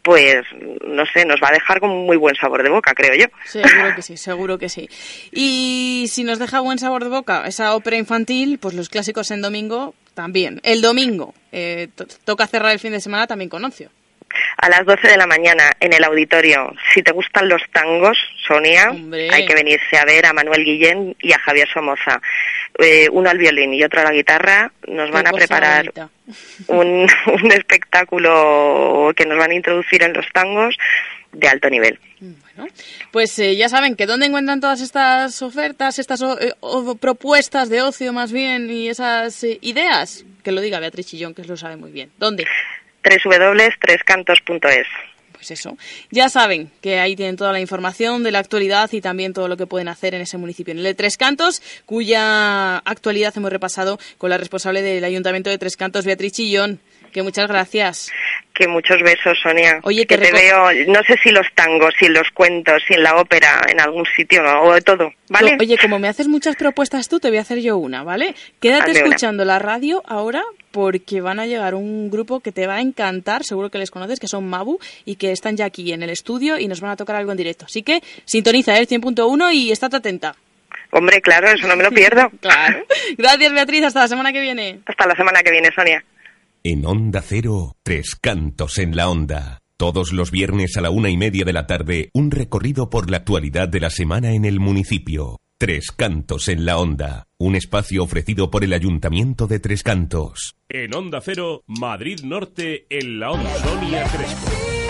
[0.05, 0.45] pues
[0.87, 3.25] no sé, nos va a dejar con muy buen sabor de boca, creo yo.
[3.47, 4.89] Seguro que sí, seguro que sí.
[5.33, 9.41] Y si nos deja buen sabor de boca esa ópera infantil, pues los clásicos en
[9.41, 10.61] domingo también.
[10.63, 13.89] El domingo eh, to- toca cerrar el fin de semana también con ocio.
[14.57, 16.72] A las 12 de la mañana en el auditorio.
[16.93, 18.16] Si te gustan los tangos,
[18.47, 18.91] Sonia,
[19.32, 22.20] hay que venirse a ver a Manuel Guillén y a Javier Somoza.
[22.78, 24.72] Eh, uno al violín y otro a la guitarra.
[24.89, 25.85] Nos van a preparar
[26.68, 27.07] un,
[27.43, 30.76] un espectáculo que nos van a introducir en los tangos
[31.32, 31.99] de alto nivel.
[33.11, 37.68] Pues eh, ya saben que dónde encuentran todas estas ofertas, estas o- eh, o- propuestas
[37.68, 40.24] de ocio más bien y esas eh, ideas.
[40.45, 42.11] Que lo diga Beatriz Chillón, que lo sabe muy bien.
[42.18, 42.47] ¿Dónde?
[43.05, 44.87] www.trescantos.es
[45.33, 45.77] Pues eso.
[46.11, 49.57] Ya saben que ahí tienen toda la información de la actualidad y también todo lo
[49.57, 50.73] que pueden hacer en ese municipio.
[50.73, 55.59] En el de Tres Cantos, cuya actualidad hemos repasado con la responsable del Ayuntamiento de
[55.59, 56.81] Tres Cantos, Beatriz Chillón.
[57.15, 58.11] Que muchas gracias.
[58.53, 59.79] Que muchos besos, Sonia.
[59.85, 63.15] Oye, que te veo, no sé si los tangos, si los cuentos, si en la
[63.17, 65.57] ópera, en algún sitio, o de todo, ¿vale?
[65.61, 68.35] Oye, como me haces muchas propuestas tú, te voy a hacer yo una, ¿vale?
[68.61, 69.09] Quédate Hazme una.
[69.09, 70.43] escuchando la radio ahora
[70.73, 74.19] porque van a llegar un grupo que te va a encantar, seguro que les conoces,
[74.19, 76.97] que son Mabu y que están ya aquí en el estudio y nos van a
[76.97, 77.65] tocar algo en directo.
[77.67, 80.35] Así que sintoniza el 100.1 y estate atenta.
[80.91, 82.29] Hombre, claro, eso no me lo pierdo.
[82.41, 82.85] claro.
[83.17, 83.85] Gracias, Beatriz.
[83.85, 84.81] Hasta la semana que viene.
[84.87, 86.05] Hasta la semana que viene, Sonia.
[86.67, 89.61] En Onda Cero, Tres Cantos en la Onda.
[89.77, 93.19] Todos los viernes a la una y media de la tarde, un recorrido por la
[93.19, 95.41] actualidad de la semana en el municipio.
[95.59, 97.27] Tres Cantos en la Onda.
[97.39, 100.57] Un espacio ofrecido por el Ayuntamiento de Tres Cantos.
[100.71, 104.84] En Onda Cero, Madrid Norte, en la Onda Sonia Crespo.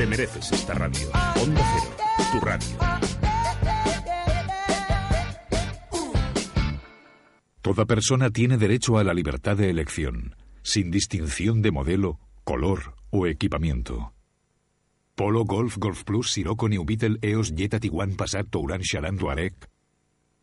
[0.00, 1.10] Te mereces esta radio.
[1.42, 1.96] Onda Cero,
[2.32, 2.66] tu radio.
[7.60, 13.26] Toda persona tiene derecho a la libertad de elección, sin distinción de modelo, color o
[13.26, 14.14] equipamiento.
[15.14, 19.52] Polo, Golf, Golf Plus, Sirocco, New Beetle, EOS, Jetta, Tiguan, Passat, Touran, Charan, Touareg.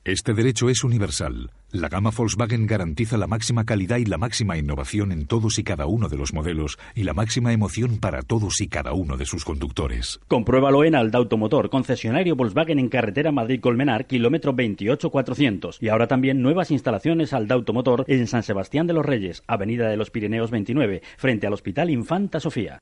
[0.07, 1.51] Este derecho es universal.
[1.69, 5.85] La gama Volkswagen garantiza la máxima calidad y la máxima innovación en todos y cada
[5.85, 9.43] uno de los modelos y la máxima emoción para todos y cada uno de sus
[9.43, 10.21] conductores.
[10.29, 15.79] Compruébalo en Alda Automotor, concesionario Volkswagen en carretera Madrid-Colmenar, kilómetro 28400.
[15.81, 19.97] Y ahora también nuevas instalaciones Alda Automotor en San Sebastián de los Reyes, Avenida de
[19.97, 22.81] los Pirineos 29, frente al Hospital Infanta Sofía.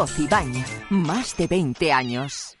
[0.01, 0.07] 92.
[0.07, 2.60] Cocibañ, más de 20 años.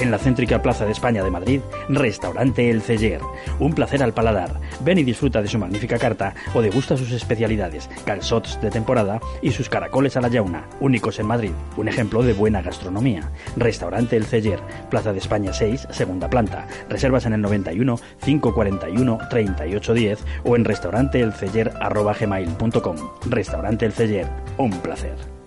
[0.00, 3.20] En la céntrica Plaza de España de Madrid, Restaurante El Celler.
[3.58, 4.58] Un placer al paladar.
[4.80, 9.52] Ven y disfruta de su magnífica carta o degusta sus especialidades, calzots de temporada y
[9.52, 11.52] sus caracoles a la yauna, únicos en Madrid.
[11.76, 13.30] Un ejemplo de buena gastronomía.
[13.56, 16.66] Restaurante El Celler, Plaza de España 6, segunda planta.
[16.88, 22.96] Reservas en el 91 541 3810 o en restauranteelceller.gmail.com.
[23.26, 25.39] Restaurante El Celler, un placer.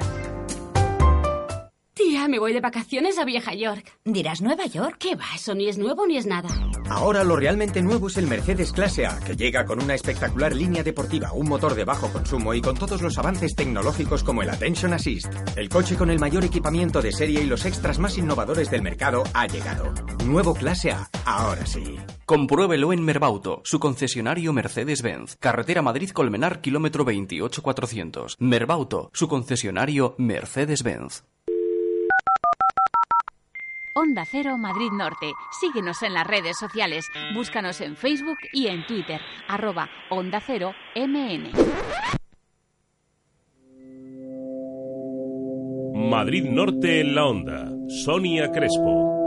[2.24, 3.86] Tía, me voy de vacaciones a Vieja York.
[4.05, 4.97] ¿Dirás Nueva York?
[4.99, 5.26] ¿Qué va?
[5.36, 6.49] Eso ni es nuevo ni es nada.
[6.89, 10.84] Ahora lo realmente nuevo es el Mercedes Clase A, que llega con una espectacular línea
[10.84, 14.93] deportiva, un motor de bajo consumo y con todos los avances tecnológicos como el Attention
[14.93, 15.34] Assist.
[15.57, 19.24] El coche con el mayor equipamiento de serie y los extras más innovadores del mercado
[19.34, 19.93] ha llegado.
[20.26, 21.97] Nuevo Clase A, ahora sí.
[22.26, 25.36] Compruébelo en Merbauto, su concesionario Mercedes-Benz.
[25.39, 28.38] Carretera Madrid-Colmenar, kilómetro 28400.
[28.39, 31.24] Merbauto, su concesionario Mercedes-Benz.
[33.96, 35.34] Onda Cero Madrid Norte.
[35.52, 37.06] Síguenos en las redes sociales.
[37.36, 39.22] Búscanos en Facebook y en Twitter.
[39.48, 41.52] Arroba Onda Cero MN.
[46.10, 47.70] Madrid Norte en la onda.
[48.04, 49.22] Sonia Crespo.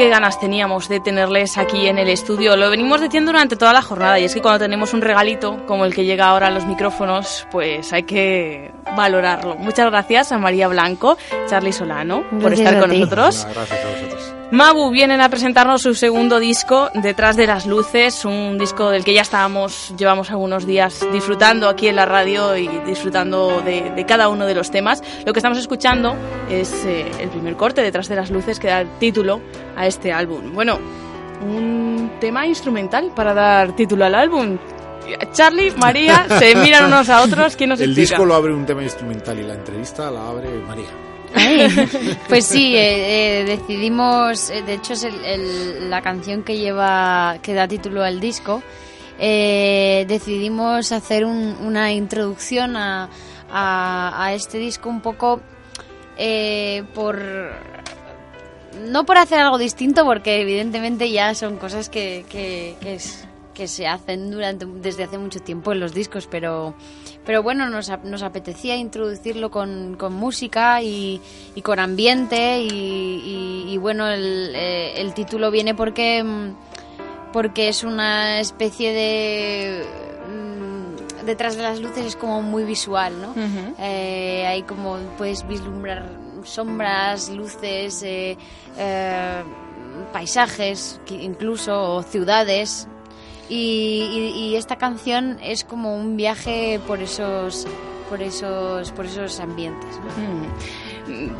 [0.00, 2.56] Qué ganas teníamos de tenerles aquí en el estudio.
[2.56, 5.84] Lo venimos diciendo durante toda la jornada y es que cuando tenemos un regalito como
[5.84, 9.56] el que llega ahora a los micrófonos, pues hay que valorarlo.
[9.56, 11.18] Muchas gracias a María Blanco,
[11.50, 13.00] Charlie Solano, por Gracias estar a con ti.
[13.00, 13.46] nosotros.
[13.52, 14.34] Gracias a vosotros.
[14.52, 19.14] Mabu vienen a presentarnos su segundo disco, Detrás de las Luces, un disco del que
[19.14, 24.28] ya estábamos, llevamos algunos días disfrutando aquí en la radio y disfrutando de, de cada
[24.28, 25.04] uno de los temas.
[25.24, 26.16] Lo que estamos escuchando
[26.50, 29.40] es eh, el primer corte, Detrás de las Luces, que da el título
[29.80, 30.52] a este álbum.
[30.52, 30.78] Bueno,
[31.42, 34.58] un tema instrumental para dar título al álbum.
[35.32, 37.56] Charlie, María, se miran unos a otros.
[37.56, 38.10] ¿Quién nos El explica?
[38.14, 40.86] disco lo abre un tema instrumental y la entrevista la abre María.
[42.28, 47.38] Pues sí, eh, eh, decidimos, eh, de hecho es el- el- la canción que lleva,
[47.42, 48.62] que da título al disco,
[49.18, 53.08] eh, decidimos hacer un- una introducción a,
[53.50, 55.40] a- a este disco un poco
[56.16, 57.16] eh, por...
[58.90, 63.66] No por hacer algo distinto, porque evidentemente ya son cosas que, que, que es- que
[63.68, 66.74] se hacen durante, desde hace mucho tiempo en los discos, pero,
[67.26, 71.20] pero bueno, nos, nos apetecía introducirlo con, con música y,
[71.54, 76.54] y con ambiente y, y- y bueno, el, eh, el título viene porque, mm,
[77.34, 79.84] porque es una especie de...
[80.28, 83.34] mm, Detrás de las luces es como muy visual, ¿no?
[83.78, 86.04] Eh, hay como puedes vislumbrar
[86.44, 88.36] sombras, luces, eh,
[88.76, 89.42] eh,
[90.12, 92.88] paisajes, incluso o ciudades.
[93.48, 97.66] Y, esta canción es como un viaje por esos,
[98.08, 99.96] por esos, por esos ambientes.
[100.16, 100.89] Mm.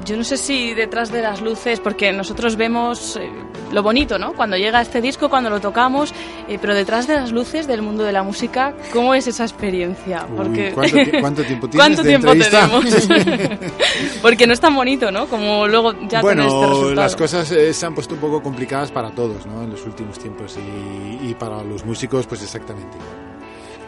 [0.05, 3.31] Yo no sé si detrás de las luces, porque nosotros vemos eh,
[3.73, 4.33] lo bonito, ¿no?
[4.33, 6.13] Cuando llega este disco, cuando lo tocamos,
[6.49, 10.27] eh, pero detrás de las luces del mundo de la música, ¿cómo es esa experiencia?
[10.31, 12.85] Uy, Porque ¿cuánto ti- cuánto tiempo tienes ¿Cuánto de tiempo tenemos?
[14.23, 15.27] porque no es tan bonito, ¿no?
[15.27, 16.95] Como luego ya con este bueno, resultado.
[16.95, 19.63] las cosas eh, se han puesto un poco complicadas para todos, ¿no?
[19.63, 23.30] En los últimos tiempos y, y para los músicos, pues exactamente igual.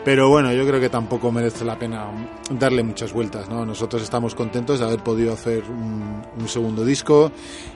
[0.05, 2.07] Pero bueno, yo creo que tampoco merece la pena
[2.51, 3.65] darle muchas vueltas, ¿no?
[3.65, 7.31] Nosotros estamos contentos de haber podido hacer un, un segundo disco,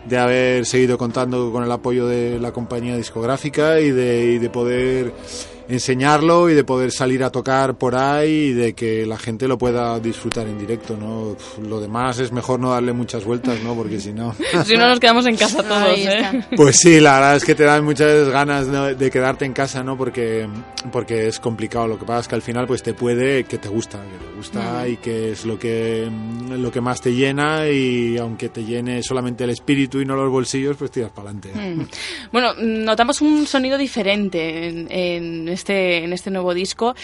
[0.05, 4.51] de haber seguido contando con el apoyo de la compañía discográfica y de, y de
[4.51, 5.13] poder
[5.69, 9.59] enseñarlo y de poder salir a tocar por ahí y de que la gente lo
[9.59, 11.31] pueda disfrutar en directo, ¿no?
[11.31, 13.75] Uf, Lo demás es mejor no darle muchas vueltas, ¿no?
[13.75, 14.35] Porque si no...
[14.65, 16.45] si no nos quedamos en casa todos, ¿eh?
[16.57, 18.95] Pues sí, la verdad es que te dan muchas ganas ¿no?
[18.95, 19.97] de quedarte en casa, ¿no?
[19.97, 20.49] Porque,
[20.93, 21.87] porque es complicado.
[21.89, 24.37] Lo que pasa es que al final pues te puede que te gusta, que te
[24.37, 24.93] gusta Mm.
[24.93, 26.09] y que es lo que,
[26.51, 30.31] lo que más te llena y aunque te llene solamente el espíritu y no los
[30.31, 31.51] bolsillos, pues tiras para adelante.
[31.55, 31.87] Mm.
[32.33, 36.95] Bueno, notamos un sonido diferente en, en este, en este nuevo disco.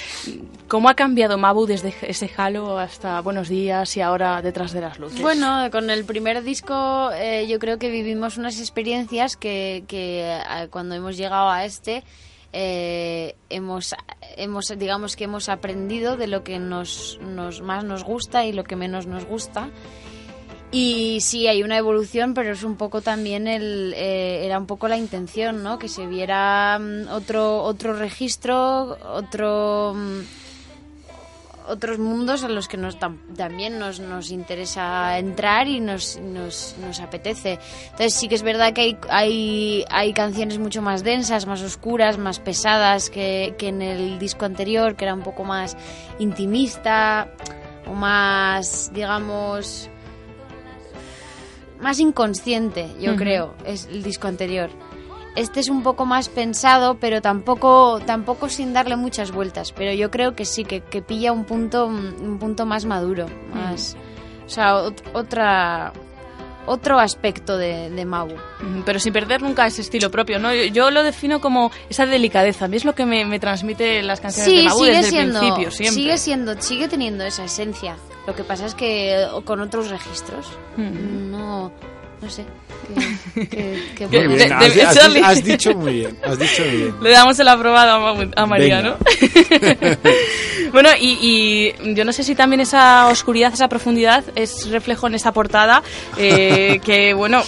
[0.68, 4.98] ¿Cómo ha cambiado Mabu desde ese Halo hasta Buenos Días y ahora Detrás de las
[4.98, 5.20] Luces?
[5.20, 10.68] Bueno, con el primer disco eh, yo creo que vivimos unas experiencias que, que eh,
[10.70, 12.04] cuando hemos llegado a este
[12.52, 13.94] eh, hemos,
[14.36, 18.64] hemos, digamos que hemos aprendido de lo que nos, nos más nos gusta y lo
[18.64, 19.70] que menos nos gusta.
[20.74, 24.88] Y sí, hay una evolución, pero es un poco también el, eh, era un poco
[24.88, 25.78] la intención, ¿no?
[25.78, 30.20] Que se viera mm, otro otro registro, otro mm,
[31.68, 36.74] otros mundos a los que nos tam- también nos, nos interesa entrar y nos, nos,
[36.80, 37.58] nos apetece.
[37.84, 42.16] Entonces sí que es verdad que hay, hay, hay canciones mucho más densas, más oscuras,
[42.18, 45.76] más pesadas que, que en el disco anterior, que era un poco más
[46.18, 47.28] intimista
[47.86, 49.88] o más, digamos,
[51.82, 54.70] más inconsciente, yo creo, es el disco anterior.
[55.34, 59.72] Este es un poco más pensado, pero tampoco, tampoco sin darle muchas vueltas.
[59.72, 63.96] Pero yo creo que sí, que, que pilla un punto, un punto más maduro, más,
[64.44, 65.94] o sea, ot- otra,
[66.66, 68.28] otro aspecto de, de Mau.
[68.84, 70.52] Pero sin perder nunca ese estilo propio, ¿no?
[70.52, 72.66] Yo, lo defino como esa delicadeza.
[72.66, 75.10] A mí es lo que me, me transmite las canciones de Sí, Mabu sigue desde
[75.10, 75.94] siendo, el principio, siempre.
[75.94, 77.96] sigue siendo, sigue teniendo esa esencia.
[78.26, 80.46] Lo que pasa es que con otros registros,
[80.76, 81.30] Mm.
[81.30, 81.72] no,
[82.20, 82.44] no sé.
[83.34, 83.48] Que,
[83.96, 86.94] que- que bien, has, has- has dicho muy bien, has dicho muy bien.
[87.02, 88.90] Le damos el aprobado a, María, Venga.
[88.90, 89.92] ¿no?
[90.72, 95.14] bueno, y, y yo no sé si también esa oscuridad, esa profundidad es reflejo en
[95.14, 95.82] esta portada,
[96.16, 97.42] eh, que bueno,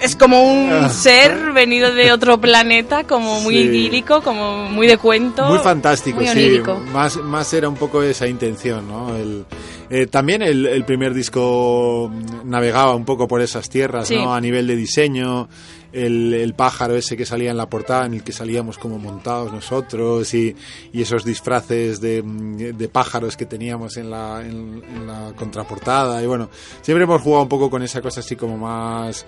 [0.00, 0.88] es como un Ah.
[0.88, 3.60] ser venido de otro planeta, como muy Sí.
[3.62, 5.46] idílico, como muy de cuento.
[5.46, 6.60] Muy fantástico, muy sí.
[6.92, 9.14] Más, más era un poco esa intención, ¿no?
[9.16, 9.44] El,
[9.90, 12.10] eh, también el, el primer disco
[12.44, 14.16] navegaba un poco por esas tierras, Sí.
[14.16, 14.34] ¿no?
[14.34, 15.48] A nivel de diseño,
[15.90, 19.50] el, el pájaro ese que salía en la portada, en el que salíamos como montados
[19.52, 20.54] nosotros, y,
[20.92, 26.22] y esos disfraces de, de pájaros que teníamos en la, en, en la contraportada.
[26.22, 26.50] Y bueno,
[26.82, 29.24] siempre hemos jugado un poco con esa cosa así como más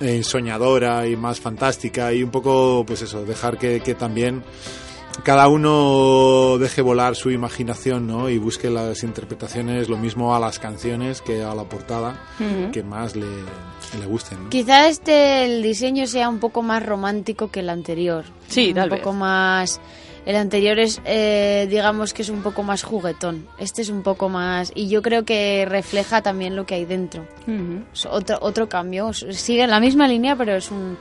[0.00, 4.44] eh, soñadora y más fantástica y un poco, pues eso, dejar que, que también
[5.24, 8.28] cada uno deje volar su imaginación ¿no?
[8.28, 12.20] y busque las interpretaciones, lo mismo a las canciones que a la portada,
[12.72, 14.44] que más le, le gusten.
[14.44, 14.50] ¿no?
[14.50, 18.24] Quizá este el diseño sea un poco más romántico que el anterior.
[18.48, 19.18] Sí, un tal poco vez.
[19.18, 19.80] más.
[20.26, 23.46] El anterior es, eh, digamos que es un poco más juguetón.
[23.58, 24.72] Este es un poco más.
[24.74, 27.26] Y yo creo que refleja también lo que hay dentro.
[27.92, 29.12] Es otro, otro cambio.
[29.12, 30.96] Sigue en la misma línea, pero es un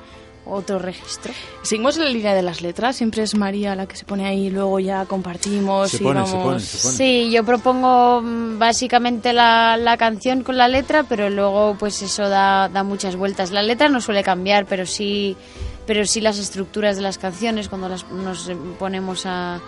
[0.50, 1.34] otro registro.
[1.62, 4.50] Seguimos en la línea de las letras, siempre es María la que se pone ahí,
[4.50, 6.30] luego ya compartimos Se y pone, vamos...
[6.32, 6.98] se pone, se pone.
[6.98, 12.30] Sí, yo propongo mm, básicamente la, la canción con la letra, pero luego pues eso
[12.30, 13.52] da, da muchas vueltas.
[13.52, 15.36] La letra no suele cambiar, pero sí,
[15.88, 19.60] pero sí las estructuras de las canciones cuando las, nos ponemos a,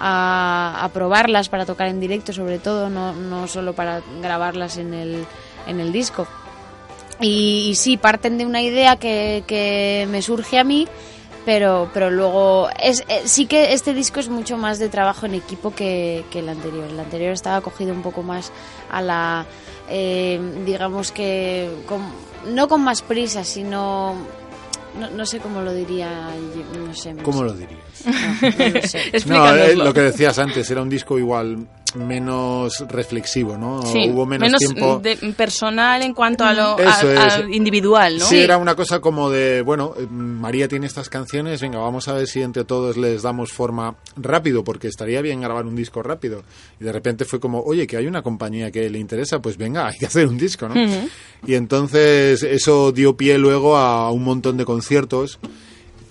[0.00, 4.94] a, a probarlas para tocar en directo, sobre todo, no, no solo para grabarlas en
[4.94, 5.26] el,
[5.66, 6.26] en el disco.
[7.20, 10.88] Y, y sí, parten de una idea que, que me surge a mí,
[11.44, 15.34] pero, pero luego es, eh, sí que este disco es mucho más de trabajo en
[15.34, 16.86] equipo que, que el anterior.
[16.88, 18.50] El anterior estaba cogido un poco más
[18.90, 19.46] a la,
[19.88, 22.10] eh, digamos que, con-
[22.54, 24.16] no con más prisa, sino,
[24.98, 26.28] no, no sé cómo lo diría,
[26.86, 27.14] no sé.
[27.14, 27.44] no ¿Cómo sé.
[27.44, 27.80] lo dirías?
[28.04, 29.00] No, no lo sé.
[29.26, 33.80] No, eh, lo que decías antes, era un disco igual menos reflexivo, ¿no?
[33.82, 34.98] Sí, Hubo menos, tiempo.
[34.98, 37.34] de- personal en cuanto a lo Eso a- es.
[37.34, 38.24] a individual, ¿no?
[38.26, 42.14] Sí, era una cosa como de, bueno, eh, María tiene estas canciones, venga, vamos a
[42.14, 46.42] ver si entre todos les damos forma rápido, porque estaría bien grabar un disco rápido.
[46.80, 49.86] Y de repente fue como, oye, que hay una compañía que le interesa, pues venga,
[49.88, 50.74] hay que hacer un disco, ¿no?
[51.46, 55.38] Y entonces eso dio pie luego a un montón de conciertos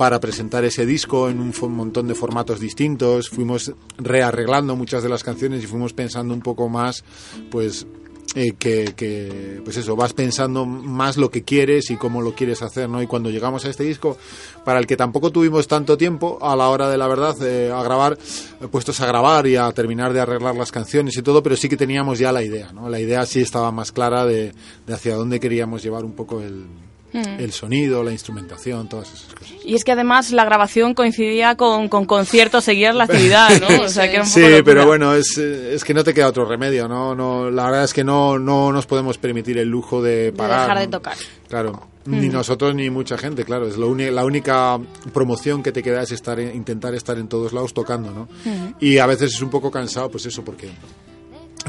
[0.03, 3.29] para presentar ese disco en un montón de formatos distintos.
[3.29, 7.05] Fuimos rearreglando muchas de las canciones y fuimos pensando un poco más,
[7.49, 7.87] pues
[8.35, 12.61] eh, que, que, pues eso, vas pensando más lo que quieres y cómo lo quieres
[12.63, 13.01] hacer, ¿no?
[13.01, 14.17] Y cuando llegamos a este disco,
[14.65, 17.81] para el que tampoco tuvimos tanto tiempo, a la hora de la verdad, eh, a
[17.81, 18.17] grabar,
[18.59, 21.69] eh, puestos a grabar y a terminar de arreglar las canciones y todo, pero sí
[21.69, 22.89] que teníamos ya la idea, ¿no?
[22.89, 24.51] La idea sí estaba más clara de,
[24.85, 26.65] de hacia dónde queríamos llevar un poco el,
[27.13, 27.39] Mm.
[27.39, 29.53] el sonido, la instrumentación, todas esas cosas.
[29.63, 33.67] Y es que además la grabación coincidía con, con conciertos, seguías la actividad, ¿no?
[33.83, 34.63] O sea, que un poco Sí, locura.
[34.63, 37.13] pero bueno, es, es que no te queda otro remedio, ¿no?
[37.15, 40.61] no La verdad es que no, no nos podemos permitir el lujo de De parar.
[40.61, 41.17] dejar de tocar.
[41.47, 42.31] Claro, ni Mm.
[42.33, 43.67] nosotros ni mucha gente, claro.
[43.67, 44.79] Es lo la única
[45.13, 48.21] promoción que te queda es estar en- intentar estar en todos lados tocando, ¿no?
[48.23, 48.73] Ujú.
[48.79, 50.69] Y a veces es un poco cansado, pues eso, porque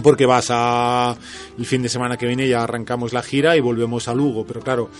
[0.02, 1.16] porque vas a
[1.58, 4.60] el fin de semana que viene ya arrancamos la gira y volvemos a Lugo, pero
[4.60, 4.90] claro,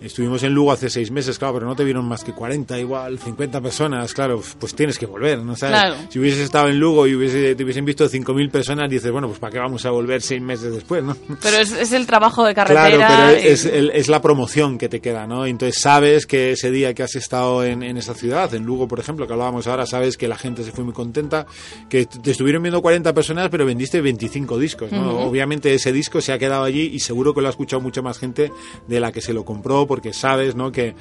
[0.00, 3.18] estuvimos en Lugo hace seis meses, claro, pero no te vieron más que 40, igual
[3.18, 5.80] 50 personas, claro, pues tienes que volver, ¿no sabes?
[5.80, 5.94] Claro.
[6.08, 9.38] Si hubieses estado en Lugo y hubiese, te hubiesen visto 5.000 personas, dices, bueno, pues
[9.40, 11.16] ¿para qué vamos a volver seis meses después, no?
[11.42, 13.08] Pero es, es el trabajo de Claro, carretera.
[13.32, 15.46] pero y- es, el- es la promoción que te queda, ¿no?
[15.46, 19.00] Entonces sabes que ese día que has estado en, en esa ciudad, en Lugo, por
[19.00, 21.46] ejemplo, que hablábamos ahora, sabes que la gente se fue muy contenta,
[21.88, 25.20] que te estuvieron viendo 40 personas, pero vendiste 25 cinco discos, ¿no?
[25.20, 28.18] Obviamente ese disco se ha quedado allí y seguro que lo ha escuchado mucha más
[28.18, 28.52] gente
[28.86, 30.70] de la que se lo compró porque sabes, ¿no?
[30.70, 30.94] Que,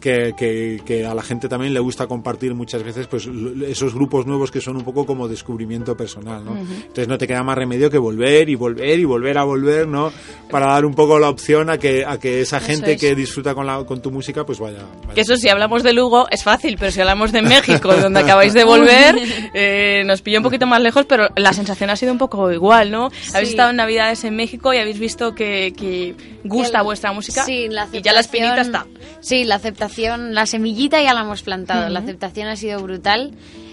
[0.00, 3.28] que, que, que a la gente también le gusta compartir muchas veces pues
[3.68, 6.52] esos grupos nuevos que son un poco como descubrimiento personal, ¿no?
[6.52, 6.72] Ujú.
[6.74, 10.12] Entonces no te queda más remedio que volver y volver y volver a volver, ¿no?
[10.50, 13.00] Para dar un poco la opción a que, a que esa Eso gente es.
[13.00, 15.92] que disfruta con, la, con tu música pues vaya, vaya Que eso si hablamos de
[15.92, 19.16] Lugo es fácil, pero si hablamos de México, de donde acabáis de volver,
[19.54, 22.90] eh, nos pilló un poquito más lejos, pero la sensación ha sido un poco igual,
[22.90, 23.10] ¿no?
[23.34, 23.54] Habéis Sí.
[23.54, 26.14] estado en Navidades en México y habéis visto que, que
[26.44, 28.86] gusta El- vuestra música Sí, la y ya la espinita está.
[29.20, 31.88] Sí, la aceptación, la semillita ya la hemos plantado.
[31.88, 33.32] La aceptación ha sido brutal.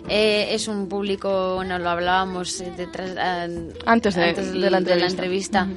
[0.09, 3.47] Eh, es un público, bueno, lo hablábamos eh, detrás, ah,
[3.85, 5.07] Antes de- de la entrevista.
[5.09, 5.67] entrevista,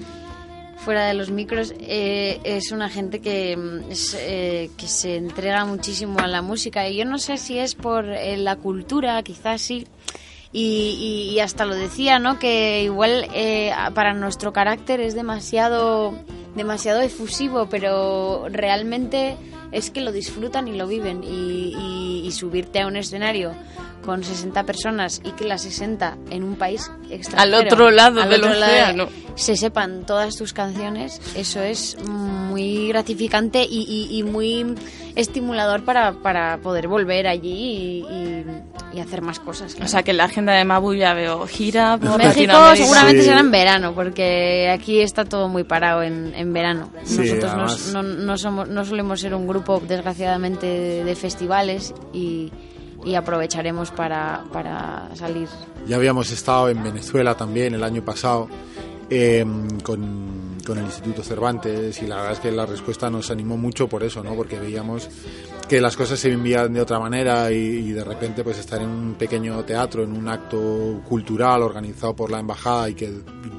[0.84, 5.66] Fuera de los micros, eh, es una gente que, mm, es, eh, que se entrega
[5.66, 6.88] muchísimo a la música.
[6.88, 9.86] Y yo no sé si es por eh, la cultura, quizás sí.
[10.52, 12.38] Y, y- y hasta lo decía, ¿no?
[12.38, 13.26] Que igual
[13.94, 16.14] para nuestro carácter es demasiado,
[16.56, 19.36] demasiado efusivo, pero realmente
[19.72, 21.22] es que lo disfrutan y lo viven.
[21.24, 23.52] Y, y- y subirte a un escenario
[24.04, 28.44] con 60 personas y que las 60 en un país extranjero, otro lado al del
[28.44, 29.08] otro lado, océano.
[29.34, 34.74] se sepan todas tus canciones, eso es muy gratificante y, y- y muy
[35.16, 38.44] estimulador para, para poder volver allí y, y-
[38.92, 39.76] y hacer más cosas.
[39.80, 43.28] O sea que en la agenda de Mabu ya veo gira por México seguramente Sí.
[43.28, 46.90] será en verano, porque aquí está todo muy parado en, en verano.
[47.04, 51.94] Sí, Nosotros no, no, no somos, no solemos ser un grupo, desgraciadamente, de, de festivales
[52.12, 52.19] y,
[53.04, 55.48] y aprovecharemos para, para salir.
[55.86, 58.48] Ya habíamos estado en Venezuela también el año pasado
[59.08, 59.44] eh,
[59.82, 63.88] con, con el Instituto Cervantes y la verdad es que la respuesta nos animó mucho
[63.88, 64.34] por eso, ¿no?
[64.34, 65.08] Porque veíamos
[65.70, 68.88] que las cosas se vivían de otra manera y, y de repente pues estar en
[68.88, 73.08] un pequeño teatro, en un acto cultural organizado por la embajada y que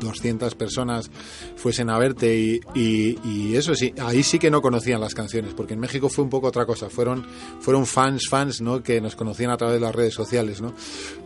[0.01, 1.09] 200 personas
[1.55, 5.53] fuesen a verte y, y- y eso sí, ahí sí que no conocían las canciones,
[5.53, 7.25] porque en México fue un poco otra cosa, fueron,
[7.61, 8.83] fueron fans, fans, ¿no?
[8.83, 10.73] Que nos conocían a través de las redes sociales, ¿no?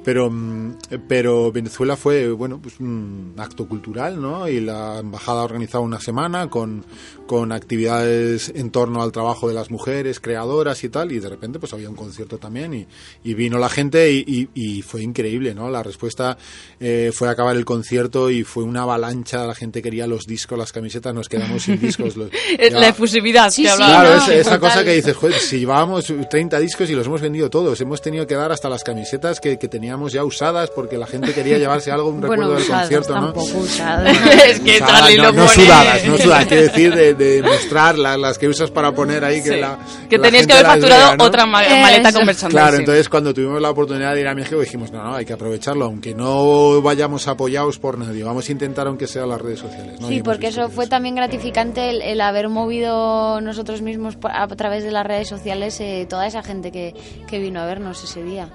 [0.04, 0.76] Pero, mm,
[1.08, 4.48] pero Venezuela fue, bueno, pues un acto cultural, ¿no?
[4.48, 6.86] Y la embajada ha organizado una semana con,
[7.26, 11.60] con actividades en torno al trabajo de las mujeres, creadoras y tal, y de repente
[11.60, 12.86] pues había un concierto también y,
[13.24, 15.70] y vino la gente y, y- y fue increíble, ¿no?
[15.70, 16.38] La respuesta
[16.80, 20.72] eh, fue acabar el concierto y fue una avalancha, la gente quería los discos, las
[20.72, 22.16] camisetas, nos quedamos sin discos.
[22.18, 22.30] los-
[22.60, 24.02] ya- la efusividad que hablaba.
[24.02, 24.24] Claro, ¿no?
[24.32, 27.80] es- esa cosa que dices, joder, si llevábamos 30 discos y los hemos vendido todos,
[27.82, 31.34] hemos tenido que dar hasta las camisetas que, que teníamos ya usadas porque la gente
[31.34, 33.34] quería llevarse algo, un Bueno, recuerdo del usadas, concierto, ¿no?
[33.62, 34.18] usadas.
[34.48, 35.54] es que Usadas, Charlie no, lo no pone...
[35.66, 39.42] sudadas, no sudadas, quiero decir de, de mostrar la- las que usas para poner ahí
[39.42, 39.60] que Sí.
[39.60, 39.78] la
[40.10, 42.50] Que tenías que haber facturado otra ma- maleta con merchandising.
[42.50, 45.34] Claro, entonces cuando tuvimos la oportunidad de ir a México dijimos, no, no, hay que
[45.34, 50.00] aprovecharlo, aunque no vayamos apoyados por nadie, vamos a intentar aunque sea las redes sociales.
[50.08, 54.92] Sí, porque eso fue también gratificante el, el haber movido nosotros mismos a través de
[54.92, 56.94] las redes sociales eh, toda esa gente que,
[57.28, 58.50] que vino a vernos ese día.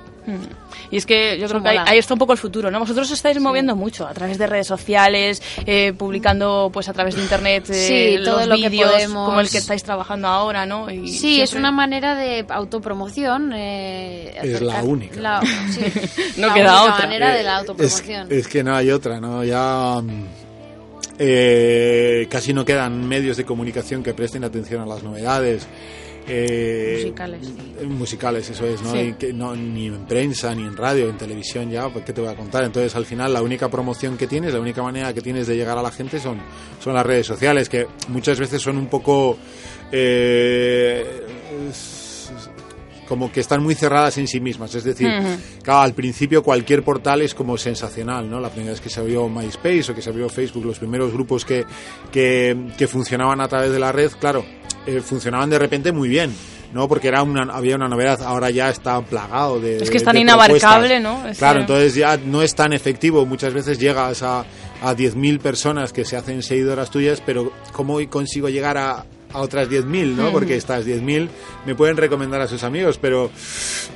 [0.90, 2.78] Y es que yo Eso creo que ahí, está un poco el futuro, ¿no?
[2.80, 7.14] Vosotros os estáis moviendo mucho a través de redes sociales, eh, publicando pues a través
[7.16, 9.26] de internet eh, Sí, todo los lo que vídeos podemos.
[9.28, 10.90] como el que estáis trabajando ahora, ¿no?
[10.90, 13.52] Y Sí, es una manera de autopromoción.
[13.54, 15.20] eh, Es la única.
[15.20, 15.80] la- sí,
[16.36, 17.06] No la queda única otra.
[17.06, 18.26] manera de la Eh, autopromoción.
[18.32, 19.44] Es, es que no hay otra, ¿no?
[19.44, 20.24] Ya mm,
[21.18, 25.66] eh, casi no quedan medios de comunicación que presten atención a las novedades.
[26.28, 27.40] Eh, Musicales.
[27.88, 28.92] musicales, eso es, ¿no?
[28.92, 29.14] Sí.
[29.18, 32.30] Que no ni en prensa, ni en radio, en televisión ya, pues qué te voy
[32.30, 32.64] a contar.
[32.64, 35.76] Entonces, al final, la única promoción que tienes, la única manera que tienes de llegar
[35.78, 36.38] a la gente son,
[36.82, 39.36] son las redes sociales, que muchas veces son un poco...
[39.90, 41.04] eh,
[43.08, 45.10] como que están muy cerradas en sí mismas, es decir,
[45.64, 48.38] claro, al principio cualquier portal es como sensacional, ¿no?
[48.38, 51.44] La primera vez que se abrió MySpace o que se abrió Facebook, los primeros grupos
[51.44, 51.64] que,
[52.12, 54.44] que, que funcionaban a través de la red, claro,
[54.86, 56.34] eh, funcionaban de repente muy bien,
[56.72, 56.88] ¿no?
[56.88, 59.78] Porque era una, había una novedad, ahora ya está plagado de...
[59.78, 61.00] Es que es tan inabarcable.
[61.00, 61.26] ¿no?
[61.26, 64.40] Es, Claro, entonces ya no es tan efectivo, muchas veces llegas a,
[64.82, 69.68] a 10.000 personas que se hacen seguidoras tuyas, pero ¿cómo consigo llegar a, a otras
[69.68, 70.30] 10.000, ¿no?
[70.32, 71.28] Porque estas 10.000
[71.66, 73.30] me pueden recomendar a sus amigos, pero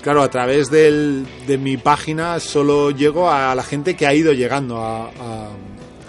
[0.02, 4.32] claro, a través del, de mi página solo llego a la gente que ha ido
[4.32, 5.48] llegando a, a-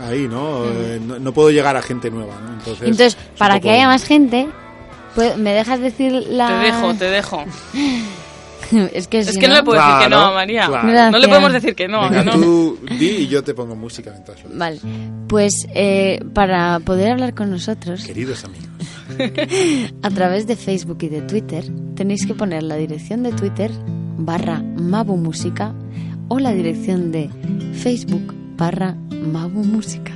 [0.07, 0.25] ahí.
[0.25, 1.19] Eh, no?
[1.19, 2.53] no puedo llegar a gente nueva, ¿no?
[2.53, 4.47] Entonces, Entonces, para poco- que haya más gente,
[5.37, 6.47] ¿me dejas decir la...?
[6.47, 7.43] Te dejo, te dejo.
[8.93, 10.67] es que, Es si que no le puedo decir que no, María.
[10.67, 11.11] claro.
[11.11, 12.01] No le podemos decir que no.
[12.09, 12.33] Venga, que no.
[12.33, 14.79] tú di y yo te pongo música mientras lo Vale,
[15.27, 18.67] pues eh, para poder hablar con nosotros, Queridos amigos.
[20.01, 21.65] a través de Facebook y de Twitter,
[21.95, 23.71] tenéis que poner la dirección de Twitter
[24.17, 25.73] barra Mabu Música
[26.27, 27.29] o la dirección de
[27.73, 30.13] Facebook barra Mabu Música.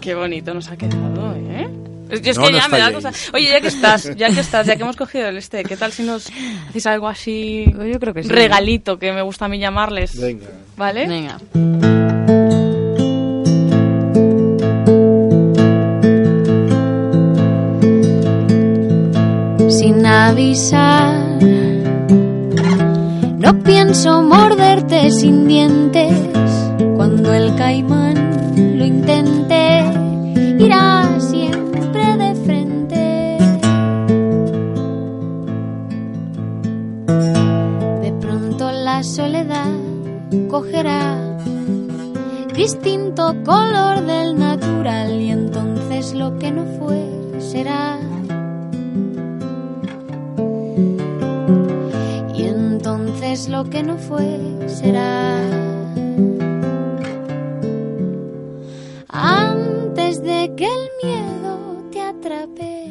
[0.00, 1.68] Qué bonito nos ha quedado, ¿eh?
[2.10, 3.12] Es que, es No, que no ya me da cosa.
[3.32, 5.92] Oye, ya que estás, ya que estás, ya que hemos cogido el este, ¿qué tal
[5.92, 6.30] si nos
[6.68, 7.64] hacéis algo así?
[7.66, 8.28] Yo creo que sí.
[8.28, 10.18] Regalito, que me gusta a mí llamarles.
[10.20, 10.46] Venga.
[10.76, 11.06] ¿Vale?
[11.06, 11.38] Venga.
[19.68, 21.14] Sin avisar,
[23.38, 26.12] no pienso morderte sin dientes.
[26.96, 27.95] Cuando el caimán
[40.48, 41.36] cogerá
[42.54, 47.02] distinto color del natural y entonces lo que no fue
[47.38, 47.98] será.
[52.34, 55.40] Y entonces lo que no fue será.
[59.08, 61.58] Antes de que el miedo
[61.90, 62.85] te atrape,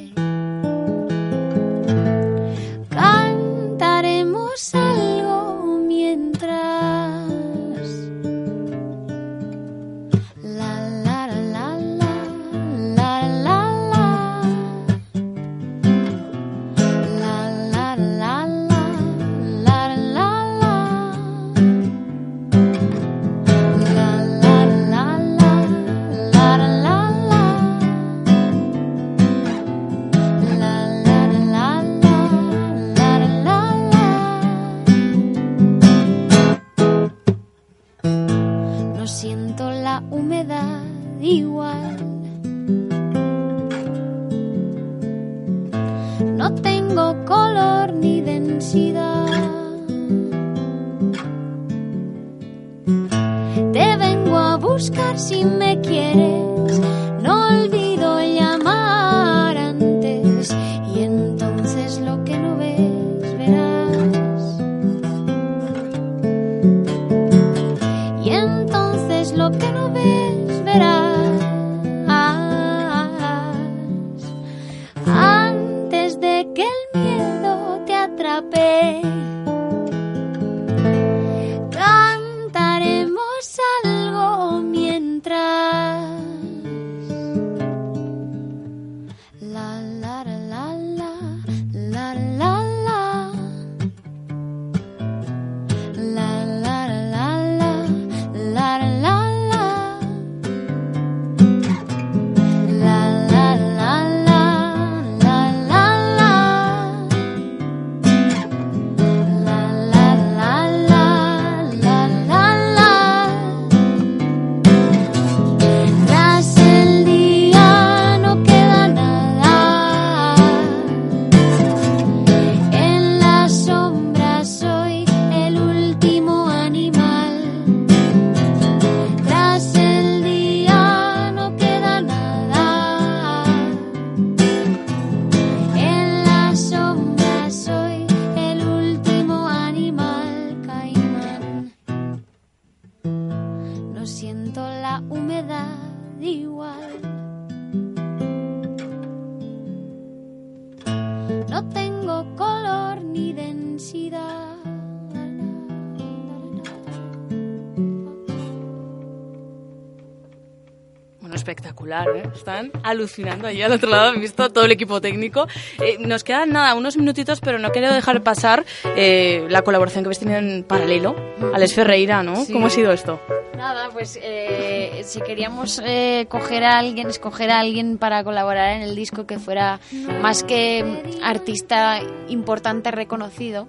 [161.49, 162.23] espectacular, ¿eh?
[162.33, 165.47] Están alucinando allí al otro lado, han visto todo el equipo técnico.
[165.79, 168.65] Eh, nos quedan nada, unos minutitos, pero no quiero dejar pasar
[168.95, 171.15] eh, la colaboración que habéis tenido en paralelo.
[171.53, 172.35] Alex Ferreira, ¿no?
[172.45, 172.51] Sí.
[172.51, 173.19] ¿Cómo ha sido esto?
[173.55, 178.81] Nada, pues eh, si queríamos eh, coger a alguien, escoger a alguien para colaborar en
[178.81, 179.79] el disco que fuera
[180.21, 180.83] más que
[181.21, 183.67] artista importante, reconocido,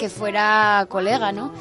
[0.00, 1.52] que fuera colega, ¿no?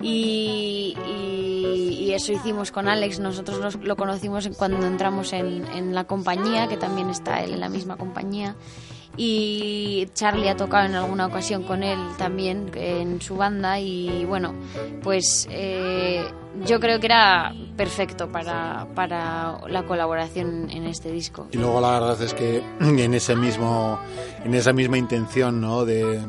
[0.00, 3.20] Y, y- y eso hicimos con Alex.
[3.20, 7.60] Nosotros nos- lo conocimos cuando entramos en, en la compañía, que también está él en
[7.60, 8.56] la misma compañía.
[9.16, 13.78] Y Charlie ha tocado en alguna ocasión con él también en su banda.
[13.80, 14.54] Y bueno,
[15.02, 16.24] pues eh,
[16.64, 21.48] yo creo que era perfecto para, para la colaboración en este disco.
[21.50, 23.98] Y luego la verdad es que en ese mismo,
[24.44, 25.84] en esa misma intención, ¿no?
[25.84, 26.20] De,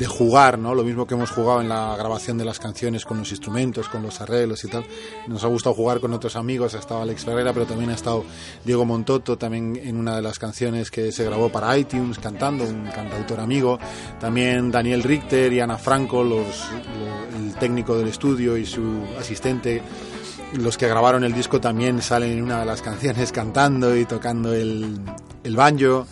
[0.00, 0.74] de jugar, ¿no?
[0.74, 4.02] Lo mismo que hemos jugado en la grabación de las canciones con los instrumentos, con
[4.02, 4.84] los arreglos y tal.
[5.28, 8.24] Nos ha gustado jugar con otros amigos, ha estado Alex Ferreira, pero también ha estado
[8.64, 12.86] Diego Montoto, también en una de las canciones que se grabó para iTunes, cantando, un
[12.86, 13.78] cantautor amigo.
[14.18, 19.82] También Daniel Richter y Ana Franco, los, lo- el técnico del estudio y su asistente
[20.54, 24.52] los que grabaron el disco también salen en una de las canciones cantando y tocando
[24.52, 24.98] el,
[25.44, 26.06] el banjo.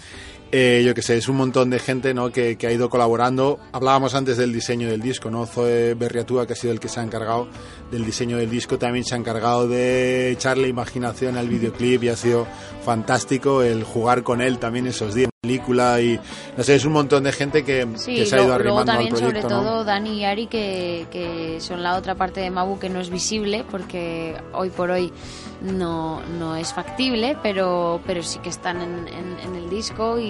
[0.50, 2.30] Eh, yo que sé, es un montón de gente ¿no?
[2.30, 3.58] que, que, ha ido colaborando.
[3.72, 5.44] Hablábamos antes del diseño del disco, ¿no?
[5.44, 7.48] Zoe Berriatúa, que ha sido el que se ha encargado
[7.90, 12.16] del diseño del disco, también se ha encargado de echarle imaginación al videoclip y ha
[12.16, 12.46] sido
[12.82, 16.18] fantástico el jugar con él también esos días película y
[16.56, 19.20] no sé, es un montón de gente que, sí, se ha ido arrimando también, al
[19.20, 19.48] proyecto.
[19.48, 22.98] Sobre todo Dani y Ari, que, que son la otra parte de Mabu que no
[22.98, 25.12] es visible porque hoy por hoy
[25.60, 30.24] no, no es factible, pero, pero sí que están en, en, en el disco y,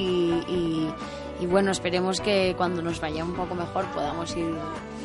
[0.46, 0.90] y,
[1.40, 4.54] y, bueno, esperemos que cuando nos vaya un poco mejor podamos ir,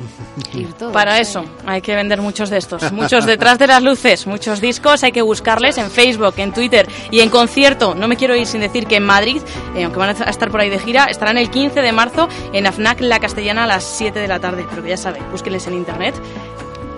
[0.54, 0.94] ir todos.
[0.94, 5.04] Para eso hay que vender muchos de estos, muchos detrás de las luces, muchos discos,
[5.04, 7.96] hay que buscarles en Facebook, en Twitter y en concierto.
[7.96, 9.42] No me quiero ir sin decir que en Madrid,
[9.76, 12.68] eh, aunque van a estar por ahí de gira, estarán el 15 de marzo en
[12.68, 15.76] AFNAC La Castellana a las 7 de la tarde, pero que ya saben, búsquenles en
[15.76, 16.16] internet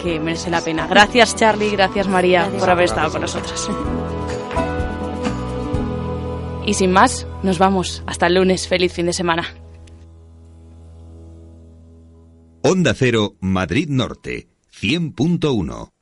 [0.06, 0.88] que merece la pena.
[0.88, 2.60] Gracias Charlie, gracias María Gracias.
[2.60, 3.70] por haber estado con nosotras.
[6.66, 8.04] Y sin más, nos vamos.
[8.06, 8.68] Hasta el lunes.
[8.68, 9.46] Feliz fin de semana.
[12.64, 14.48] Onda Cero, Madrid Norte,
[14.82, 15.95] 100.1.